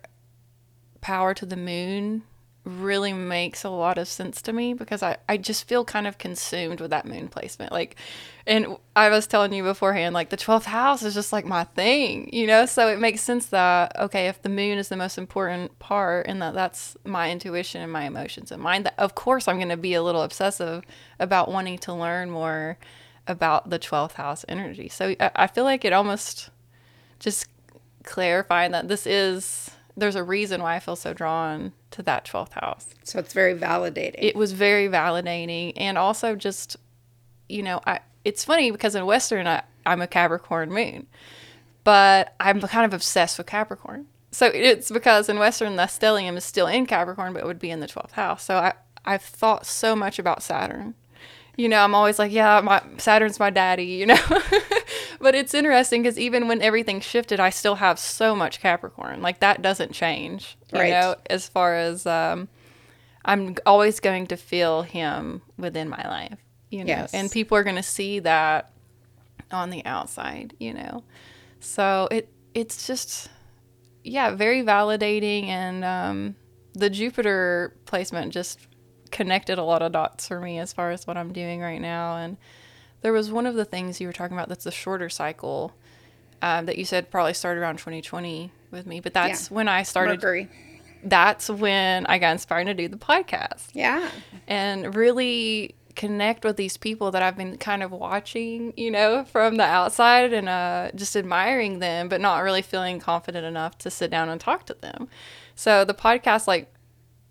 [1.02, 2.24] power to the moon
[2.66, 6.18] really makes a lot of sense to me because I, I just feel kind of
[6.18, 7.74] consumed with that moon placement.
[7.74, 7.98] Like,
[8.48, 12.30] and I was telling you beforehand, like the 12th house is just like my thing,
[12.32, 12.66] you know?
[12.66, 16.42] So it makes sense that, okay, if the moon is the most important part and
[16.42, 19.78] that that's my intuition and my emotions and mind, that of course I'm going to
[19.78, 20.84] be a little obsessive
[21.20, 22.78] about wanting to learn more
[23.28, 24.88] about the 12th house energy.
[24.88, 26.50] So I, I feel like it almost
[27.20, 27.48] just
[28.04, 32.54] clarifying that this is there's a reason why I feel so drawn to that 12th
[32.54, 32.88] house.
[33.04, 34.16] So it's very validating.
[34.18, 36.78] It was very validating and also just
[37.50, 41.08] you know, I it's funny because in western I, I'm a Capricorn moon.
[41.84, 44.08] But I'm kind of obsessed with Capricorn.
[44.32, 47.72] So it's because in western the stellium is still in Capricorn but it would be
[47.72, 48.44] in the 12th house.
[48.44, 48.74] So I
[49.06, 50.96] I've thought so much about Saturn
[51.56, 54.20] you know, I'm always like, yeah, my Saturn's my daddy, you know.
[55.20, 59.22] but it's interesting because even when everything shifted, I still have so much Capricorn.
[59.22, 60.90] Like that doesn't change, you right.
[60.90, 62.48] know, as far as um,
[63.24, 66.40] I'm always going to feel him within my life,
[66.72, 67.14] you know, yes.
[67.14, 68.72] and people are going to see that
[69.52, 71.04] on the outside, you know.
[71.60, 73.30] So it it's just
[74.04, 76.36] yeah, very validating and um,
[76.74, 78.60] the Jupiter placement just
[79.14, 82.18] connected a lot of dots for me as far as what I'm doing right now.
[82.18, 82.36] And
[83.02, 85.72] there was one of the things you were talking about that's the shorter cycle
[86.42, 89.56] um, that you said probably started around 2020 with me, but that's yeah.
[89.56, 90.16] when I started.
[90.16, 90.50] Mercury.
[91.06, 93.68] That's when I got inspired to do the podcast.
[93.74, 94.10] Yeah.
[94.48, 99.58] And really connect with these people that I've been kind of watching, you know, from
[99.58, 104.10] the outside and uh, just admiring them, but not really feeling confident enough to sit
[104.10, 105.08] down and talk to them.
[105.56, 106.73] So the podcast, like,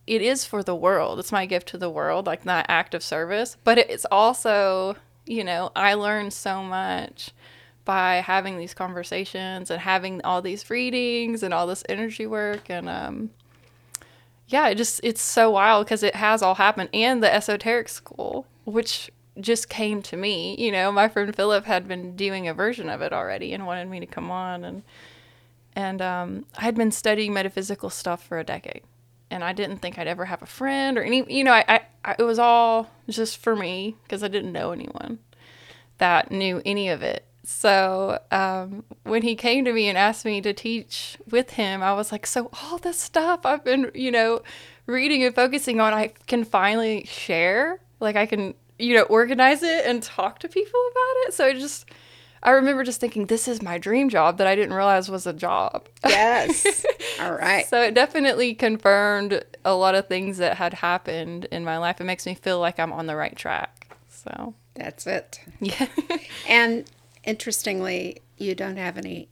[0.06, 1.18] it is for the world.
[1.18, 3.56] It's my gift to the world, like that act of service.
[3.64, 4.96] But it's also,
[5.26, 7.30] you know, I learned so much
[7.84, 12.88] by having these conversations and having all these readings and all this energy work and
[12.88, 13.30] um
[14.46, 18.46] yeah, it just it's so wild because it has all happened and the esoteric school,
[18.64, 20.54] which just came to me.
[20.58, 23.88] You know, my friend Philip had been doing a version of it already and wanted
[23.88, 24.82] me to come on and
[25.74, 28.82] and um, I had been studying metaphysical stuff for a decade
[29.32, 31.80] and I didn't think I'd ever have a friend or any, you know, I, I,
[32.04, 35.18] I it was all just for me because I didn't know anyone
[35.98, 37.24] that knew any of it.
[37.42, 41.94] So um, when he came to me and asked me to teach with him, I
[41.94, 44.42] was like, so all this stuff I've been, you know,
[44.86, 47.80] reading and focusing on, I can finally share.
[48.00, 51.34] Like I can, you know, organize it and talk to people about it.
[51.34, 51.88] So it just,
[52.42, 55.32] I remember just thinking, this is my dream job that I didn't realize was a
[55.32, 55.88] job.
[56.04, 56.84] Yes.
[57.20, 57.66] All right.
[57.66, 62.00] so it definitely confirmed a lot of things that had happened in my life.
[62.00, 63.96] It makes me feel like I'm on the right track.
[64.08, 65.40] So that's it.
[65.60, 65.86] Yeah.
[66.48, 66.90] and
[67.24, 69.28] interestingly, you don't have any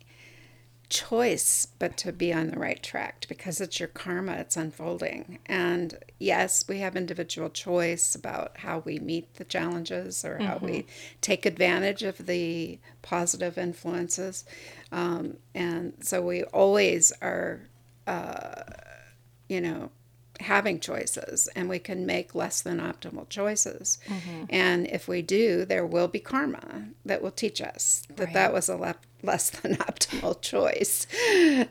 [0.91, 5.38] choice but to be on the right track because it's your karma, it's unfolding.
[5.47, 10.66] And yes, we have individual choice about how we meet the challenges or how mm-hmm.
[10.66, 10.86] we
[11.20, 14.45] take advantage of the positive influences.
[14.93, 17.61] Um, and so we always are,
[18.07, 18.62] uh,
[19.49, 19.91] you know,
[20.41, 23.99] having choices and we can make less than optimal choices.
[24.07, 24.45] Mm-hmm.
[24.51, 28.34] And if we do, there will be karma that will teach us that right.
[28.34, 31.07] that was a le- less than optimal choice.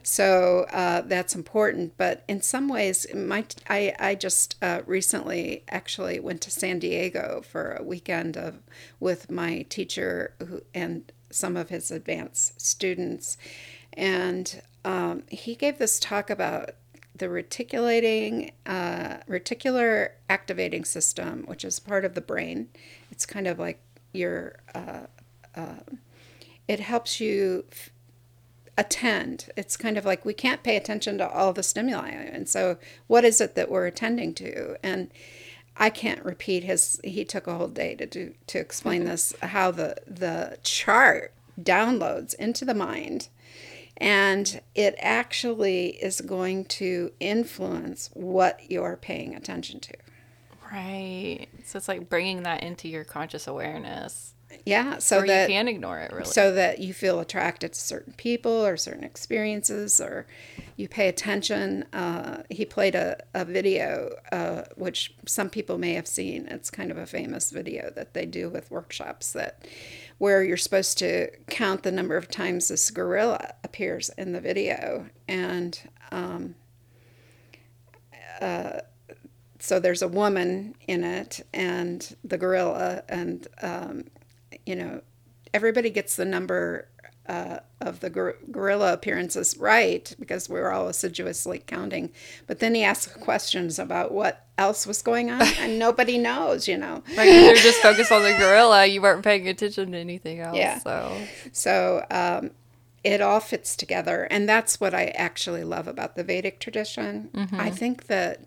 [0.03, 1.93] So uh, that's important.
[1.97, 7.41] But in some ways, my I, I just uh, recently actually went to San Diego
[7.43, 8.59] for a weekend of
[8.99, 13.37] with my teacher who, and some of his advanced students.
[13.93, 16.71] And um, he gave this talk about
[17.15, 22.69] the reticulating uh, reticular activating system, which is part of the brain.
[23.11, 23.79] It's kind of like
[24.13, 24.57] your.
[24.73, 25.07] Uh,
[25.55, 25.79] uh,
[26.67, 27.89] it helps you f-
[28.77, 29.49] attend.
[29.57, 33.25] It's kind of like we can't pay attention to all the stimuli, and so what
[33.25, 34.77] is it that we're attending to?
[34.83, 35.11] And
[35.75, 36.99] I can't repeat his.
[37.03, 39.11] He took a whole day to do to explain mm-hmm.
[39.11, 39.33] this.
[39.41, 43.29] How the the chart downloads into the mind
[43.99, 49.93] and it actually is going to influence what you're paying attention to.
[50.71, 51.47] Right.
[51.65, 54.33] So it's like bringing that into your conscious awareness.
[54.65, 56.25] Yeah, so that you can ignore it really.
[56.25, 60.25] so that you feel attracted to certain people or certain experiences or
[60.75, 61.85] you pay attention.
[61.93, 66.47] Uh, he played a, a video, uh, which some people may have seen.
[66.47, 69.67] It's kind of a famous video that they do with workshops that
[70.19, 75.07] where you're supposed to count the number of times this gorilla appears in the video.
[75.27, 75.79] And
[76.11, 76.55] um,
[78.41, 78.81] uh,
[79.59, 84.05] so there's a woman in it and the gorilla and um,
[84.65, 85.01] you know
[85.53, 86.87] everybody gets the number
[87.29, 92.09] uh, of the gor- gorilla appearances right because we were all assiduously counting
[92.47, 96.75] but then he asks questions about what else was going on and nobody knows you
[96.77, 100.57] know like you're just focused on the gorilla, you weren't paying attention to anything else.
[100.57, 100.79] Yeah.
[100.79, 101.17] So
[101.51, 102.51] So um,
[103.03, 104.27] it all fits together.
[104.29, 107.29] And that's what I actually love about the Vedic tradition.
[107.53, 108.41] I think that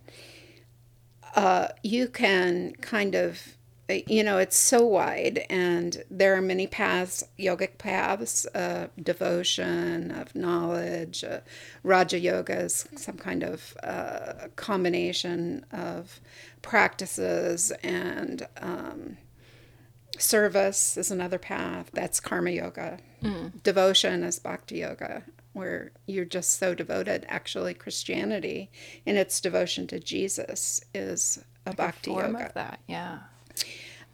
[1.35, 3.57] uh, you can kind of,
[3.89, 10.35] you know, it's so wide and there are many paths, yogic paths, uh, devotion, of
[10.35, 11.25] knowledge.
[11.25, 11.41] Uh,
[11.83, 16.21] Raja Yoga is some kind of uh, combination of
[16.63, 18.47] practices and.
[18.61, 19.19] Um,
[20.19, 21.91] Service is another path.
[21.95, 22.99] That's karma yoga.
[23.65, 25.23] Devotion is bhakti yoga,
[25.53, 27.25] where you're just so devoted.
[27.29, 28.71] Actually, Christianity,
[29.07, 32.47] in its devotion to Jesus, is a bhakti form yoga.
[32.47, 33.21] of that, yeah.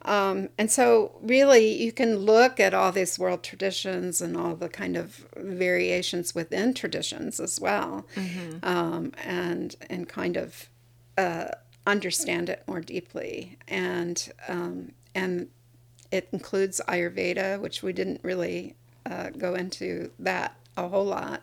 [0.08, 4.70] Um, and so, really, you can look at all these world traditions and all the
[4.70, 8.06] kind of variations within traditions as well,
[8.62, 10.70] um, and and kind of
[11.18, 11.48] uh,
[11.86, 13.58] understand it more deeply.
[13.68, 15.48] And um, and
[16.10, 21.42] it includes Ayurveda, which we didn't really uh, go into that a whole lot.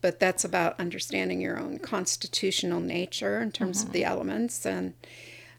[0.00, 4.94] But that's about understanding your own constitutional nature in terms of the elements and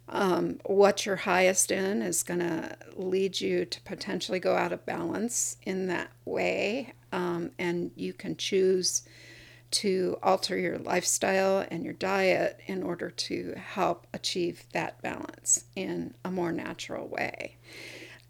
[0.10, 4.86] um, what you're highest in is going to lead you to potentially go out of
[4.86, 6.94] balance in that way.
[7.12, 9.04] Um, and you can choose
[9.70, 16.14] to alter your lifestyle and your diet in order to help achieve that balance in
[16.24, 17.58] a more natural way.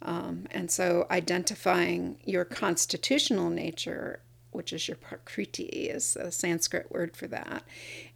[0.02, 4.20] Um, and so identifying your constitutional nature,
[4.52, 7.64] which is your prakriti, is a Sanskrit word for that,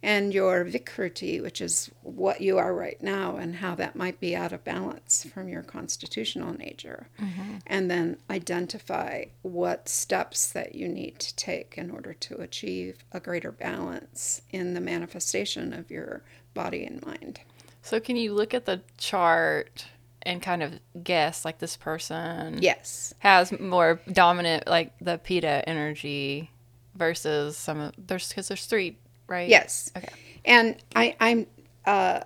[0.02, 4.34] and your vikriti, which is what you are right now and how that might be
[4.34, 7.08] out of balance from your constitutional nature.
[7.20, 7.58] Mm-hmm.
[7.66, 13.20] And then identify what steps that you need to take in order to achieve a
[13.20, 16.22] greater balance in the manifestation of your
[16.54, 17.40] body and mind.
[17.82, 19.86] So can you look at the chart
[20.24, 23.14] and kind of guess like this person Yes.
[23.18, 26.50] has more dominant like the pitta energy
[26.94, 29.90] versus some of there's because there's three right Yes.
[29.96, 30.08] okay
[30.44, 31.46] And I, I'm,
[31.86, 32.20] uh,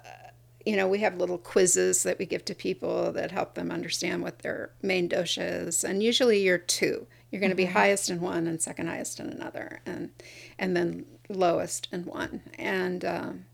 [0.65, 4.23] you know, we have little quizzes that we give to people that help them understand
[4.23, 5.85] what their main dosha is.
[5.85, 7.07] And usually you're two.
[7.31, 10.11] You're going to be highest in one and second highest in another, and
[10.59, 12.41] and then lowest in one.
[12.59, 13.45] And um,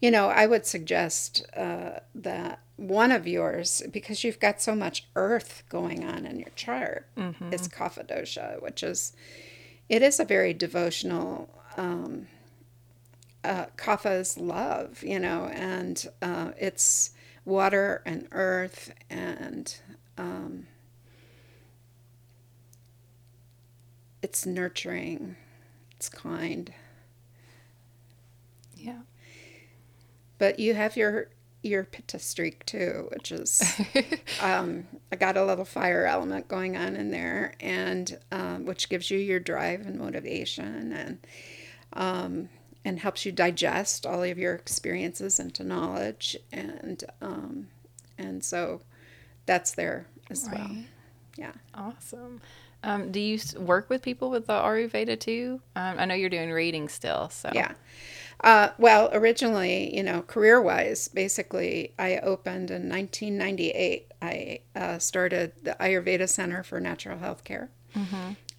[0.00, 5.06] you know, I would suggest uh, that one of yours, because you've got so much
[5.14, 7.06] earth going on in your chart,
[7.52, 9.12] is kapha dosha, which is
[9.88, 12.26] it is a very devotional um,
[13.44, 17.10] uh, kapha is love, you know, and uh, it's
[17.44, 19.76] water and earth and
[20.16, 20.66] um,
[24.22, 25.36] it's nurturing,
[25.96, 26.72] it's kind.
[28.76, 29.00] yeah
[30.40, 31.28] But you have your
[31.62, 33.78] your pitta streak too, which is
[34.40, 39.10] um, I got a little fire element going on in there, and um, which gives
[39.10, 41.18] you your drive and motivation, and
[41.92, 42.48] um,
[42.86, 47.68] and helps you digest all of your experiences into knowledge, and um,
[48.16, 48.80] and so
[49.44, 50.70] that's there as well.
[51.36, 51.52] Yeah.
[51.74, 52.40] awesome
[52.82, 56.50] um, do you work with people with the Ayurveda too um, I know you're doing
[56.50, 57.72] readings still so Yeah.
[58.42, 64.12] Uh, well, originally, you know, career wise, basically, I opened in 1998.
[64.22, 67.70] I uh, started the Ayurveda Center for Natural Health Care.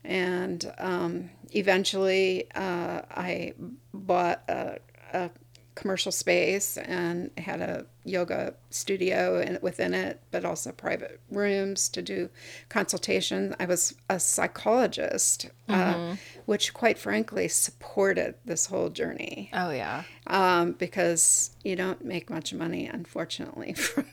[0.04, 3.54] And um, eventually, uh, I
[3.94, 4.80] bought a,
[5.14, 5.30] a
[5.76, 12.02] commercial space and had a yoga studio in, within it, but also private rooms to
[12.02, 12.30] do
[12.70, 13.56] consultation.
[13.60, 16.16] I was a psychologist, uh,
[16.46, 22.54] which, quite frankly, supported this whole journey oh yeah um, because you don't make much
[22.54, 24.06] money, unfortunately, from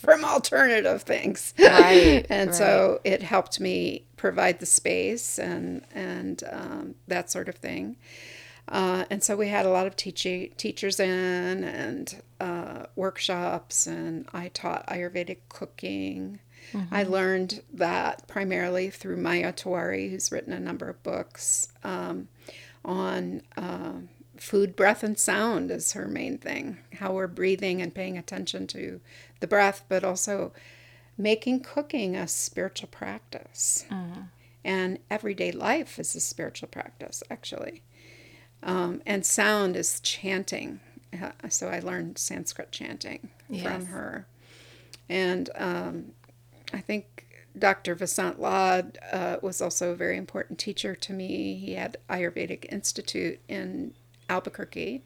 [0.00, 1.52] from alternative things.
[1.58, 7.56] Right, and so it helped me provide the space and and um, that sort of
[7.56, 7.96] thing.
[8.70, 14.26] Uh, and so we had a lot of teaching teachers in and uh, workshops, and
[14.32, 16.38] I taught Ayurvedic cooking.
[16.92, 22.28] I learned that primarily through Maya Tiwari, who's written a number of books um,
[22.84, 23.92] on uh,
[24.36, 26.78] food, breath, and sound is her main thing.
[26.94, 29.00] How we're breathing and paying attention to
[29.40, 30.52] the breath, but also
[31.18, 33.84] making cooking a spiritual practice.
[34.64, 37.82] And everyday life is a spiritual practice, actually.
[38.62, 40.80] Um, and sound is chanting.
[41.12, 43.64] Uh, So I learned Sanskrit chanting Yes.
[43.64, 44.26] from her.
[45.08, 46.12] And um,
[46.72, 47.26] I think
[47.58, 47.96] Dr.
[47.96, 51.56] Vasant Lad uh, was also a very important teacher to me.
[51.56, 53.94] He had Ayurvedic Institute in
[54.28, 55.02] Albuquerque.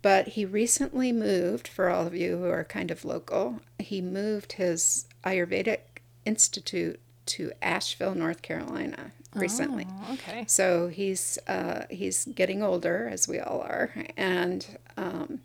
[0.00, 4.54] But he recently moved, for all of you who are kind of local, he moved
[4.54, 9.86] his Ayurvedic Institute to Asheville, North Carolina recently.
[9.88, 10.44] Oh, okay.
[10.46, 15.40] So he's uh, he's getting older, as we all are, and um,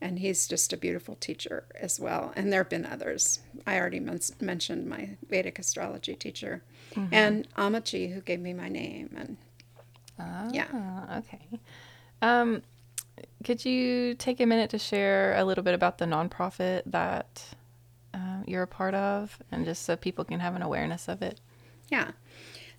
[0.00, 2.32] and he's just a beautiful teacher as well.
[2.36, 3.40] And there have been others.
[3.66, 6.62] I already men- mentioned my Vedic astrology teacher,
[7.12, 9.36] and Ammachi, who gave me my name, and
[10.52, 10.66] yeah.
[10.72, 11.40] Ah, okay.
[12.22, 12.62] Um,
[13.44, 17.44] could you take a minute to share a little bit about the nonprofit that
[18.12, 21.40] um, you're a part of, and just so people can have an awareness of it?
[21.90, 22.12] Yeah.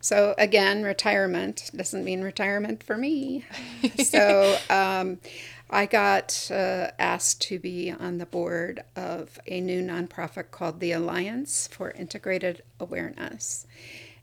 [0.06, 3.44] So again, retirement doesn't mean retirement for me.
[4.04, 5.18] so um,
[5.72, 10.92] I got uh, asked to be on the board of a new nonprofit called the
[10.92, 13.66] Alliance for Integrated Awareness.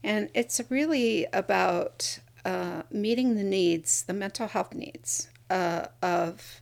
[0.05, 6.61] And it's really about uh, meeting the needs, the mental health needs uh, of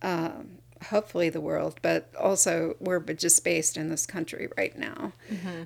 [0.00, 5.12] um, hopefully the world, but also we're just based in this country right now.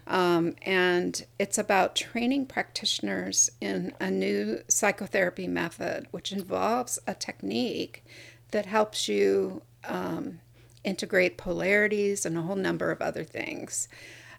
[0.06, 8.04] Um, and it's about training practitioners in a new psychotherapy method, which involves a technique
[8.50, 10.40] that helps you um,
[10.84, 13.88] integrate polarities and a whole number of other things.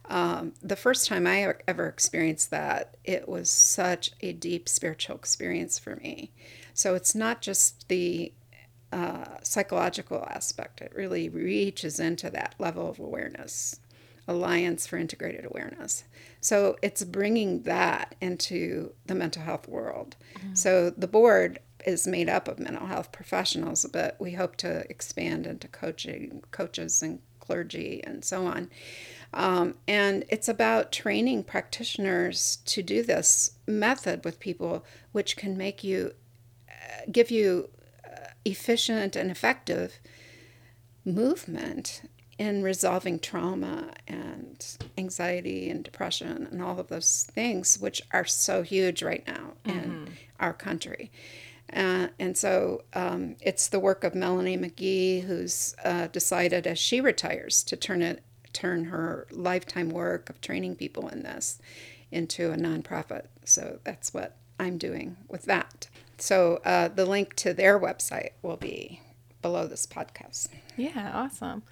[0.06, 5.80] Um, the first time I ever experienced that, it was such a deep spiritual experience
[5.80, 6.32] for me.
[6.74, 8.34] So it's not just the
[8.94, 13.80] uh, psychological aspect, it really reaches into that level of awareness.
[14.28, 16.06] Alliance for Integrated Awareness.
[16.40, 20.16] So it's bringing that into the mental health world.
[20.54, 25.46] So the board is made up of mental health professionals, but we hope to expand
[25.46, 28.70] into coaching, coaches, and clergy, and so on.
[29.34, 35.84] Um, and it's about training practitioners to do this method with people, which can make
[35.84, 36.14] you,
[36.70, 37.70] uh, give you
[38.46, 40.00] efficient and effective
[41.06, 42.02] movement
[42.38, 48.64] in resolving trauma and anxiety and depression and all of those things, which are so
[48.64, 50.10] huge right now in
[50.40, 51.12] our country.
[51.72, 57.02] Uh, and so um, it's the work of Melanie McGee, who's uh, decided as she
[57.02, 61.60] retires to turn it, turn her lifetime work of training people in this
[62.12, 63.26] into a nonprofit.
[63.44, 65.83] So that's what I'm doing with that.
[66.18, 69.02] So uh, the link to their website will be
[69.42, 70.48] below this podcast.
[70.78, 71.64] Yeah, awesome.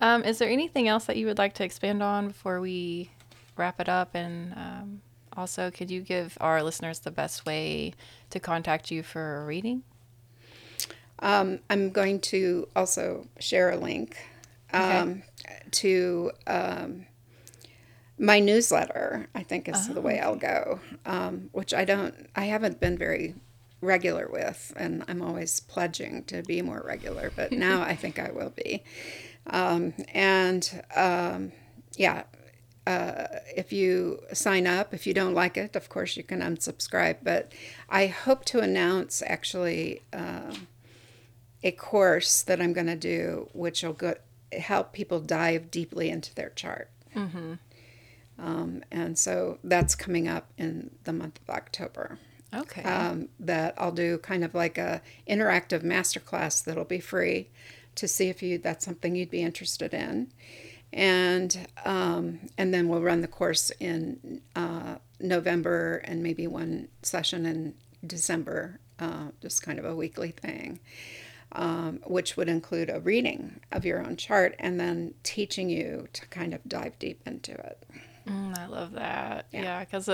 [0.00, 3.10] Um, is there anything else that you would like to expand on before we
[3.56, 4.14] wrap it up?
[4.14, 5.00] And um,
[5.36, 7.94] also, could you give our listeners the best way
[8.30, 9.82] to contact you for a reading?
[11.20, 14.18] Um, I'm going to also share a link
[14.72, 15.22] um,
[15.70, 17.06] to um,
[18.18, 19.28] my newsletter.
[19.34, 22.28] I think is the way I'll go, um, which I don't.
[22.36, 23.34] I haven't been very
[23.84, 27.30] regular with, and I'm always pledging to be more regular.
[27.34, 28.82] But now I think I will be.
[29.46, 31.52] Um, and um,
[31.96, 32.24] yeah,
[32.86, 37.18] uh, if you sign up, if you don't like it, of course you can unsubscribe.
[37.22, 37.52] But
[37.88, 40.54] I hope to announce actually uh,
[41.62, 44.14] a course that I'm going to do, which will go,
[44.52, 46.90] help people dive deeply into their chart.
[48.38, 52.18] Um, and so that's coming up in the month of October.
[52.54, 52.82] Okay.
[52.82, 57.48] Um, that I'll do kind of like a interactive masterclass that'll be free
[57.96, 60.32] to see if you that's something you'd be interested in,
[60.92, 67.46] and um, and then we'll run the course in uh, November and maybe one session
[67.46, 67.74] in
[68.06, 70.80] December, uh, just kind of a weekly thing.
[71.56, 76.26] Um, which would include a reading of your own chart and then teaching you to
[76.26, 77.84] kind of dive deep into it.
[78.26, 79.46] Mm, I love that.
[79.52, 80.08] Yeah, because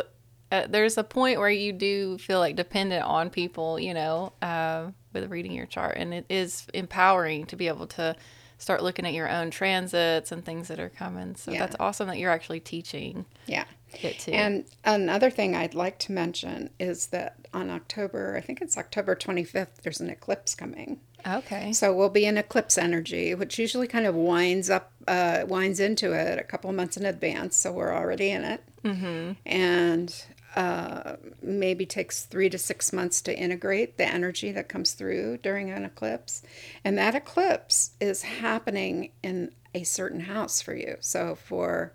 [0.51, 4.91] uh, there's a point where you do feel like dependent on people, you know, uh,
[5.13, 8.17] with reading your chart, and it is empowering to be able to
[8.59, 11.35] start looking at your own transits and things that are coming.
[11.35, 11.61] So Yeah.
[11.61, 13.65] that's awesome that you're actually teaching Yeah.
[14.03, 14.33] it too.
[14.33, 19.15] And another thing I'd like to mention is that on October, I think it's October
[19.15, 21.01] 25th, there's an eclipse coming.
[21.27, 21.73] Okay.
[21.73, 26.13] So we'll be in eclipse energy, which usually kind of winds up, uh, winds into
[26.13, 27.57] it a couple months in advance.
[27.57, 29.33] So we're already in it, mm-hmm.
[29.47, 30.25] and
[30.57, 35.71] uh, maybe takes three to six months to integrate the energy that comes through during
[35.71, 36.43] an eclipse,
[36.85, 40.97] and that eclipse is happening in a certain house for you.
[41.01, 41.93] So for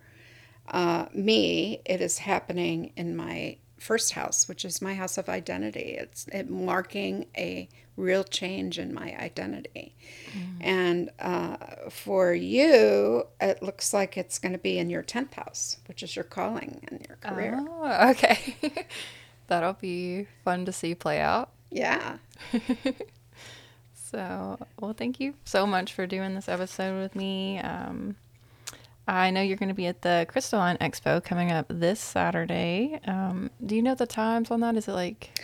[0.68, 5.98] uh, me, it is happening in my first house, which is my house of identity.
[6.00, 9.96] It's it marking a real change in my identity.
[10.34, 10.66] Mm.
[10.66, 11.58] And uh,
[11.90, 16.16] for you, it looks like it's going to be in your 10th house, which is
[16.16, 17.66] your calling and your career.
[17.68, 18.56] Oh, okay.
[19.48, 21.52] That'll be fun to see play out.
[21.70, 22.18] Yeah.
[23.94, 27.60] so, well, thank you so much for doing this episode with me.
[27.60, 28.16] Um,
[29.08, 33.00] I know you're going to be at the Crystalline Expo coming up this Saturday.
[33.06, 34.76] Um, do you know the times on that?
[34.76, 35.40] Is it like?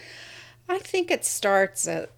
[0.67, 2.09] I think it starts at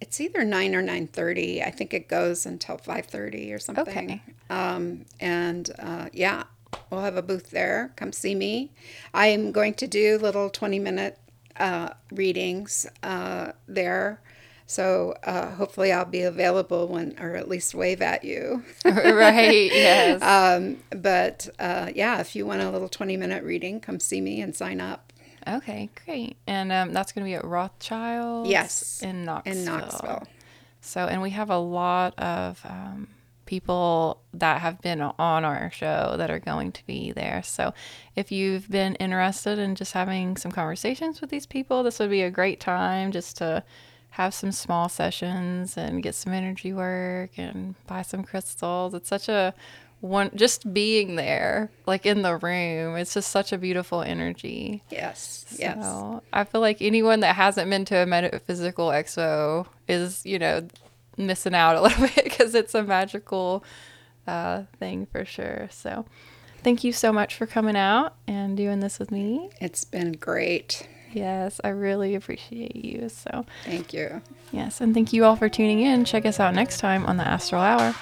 [0.00, 1.62] it's either nine or nine thirty.
[1.62, 3.88] I think it goes until five thirty or something.
[3.88, 4.22] Okay.
[4.50, 6.44] Um, and uh, yeah,
[6.90, 7.92] we'll have a booth there.
[7.96, 8.70] Come see me.
[9.12, 11.18] I am going to do little twenty minute
[11.56, 14.20] uh, readings uh, there.
[14.66, 18.62] So uh, hopefully I'll be available when, or at least wave at you.
[18.84, 19.72] right.
[19.72, 20.22] Yes.
[20.38, 24.42] Um, but uh, yeah, if you want a little 20 minute reading, come see me
[24.42, 25.12] and sign up.
[25.48, 26.36] Okay, great.
[26.46, 28.46] And um, that's going to be at Rothchild.
[28.46, 29.00] Yes.
[29.02, 29.58] In Knoxville.
[29.58, 30.26] In Knoxville.
[30.80, 33.08] So, and we have a lot of um,
[33.46, 37.42] people that have been on our show that are going to be there.
[37.42, 37.72] So,
[38.14, 42.22] if you've been interested in just having some conversations with these people, this would be
[42.22, 43.64] a great time just to
[44.10, 48.94] have some small sessions and get some energy work and buy some crystals.
[48.94, 49.54] It's such a
[50.00, 55.44] one just being there like in the room it's just such a beautiful energy yes
[55.48, 60.38] so yes i feel like anyone that hasn't been to a metaphysical expo is you
[60.38, 60.66] know
[61.16, 63.64] missing out a little bit because it's a magical
[64.26, 66.04] uh, thing for sure so
[66.62, 70.86] thank you so much for coming out and doing this with me it's been great
[71.12, 73.08] Yes, I really appreciate you.
[73.08, 74.20] So thank you.
[74.52, 76.04] Yes, and thank you all for tuning in.
[76.04, 77.94] Check us out next time on the Astral Hour.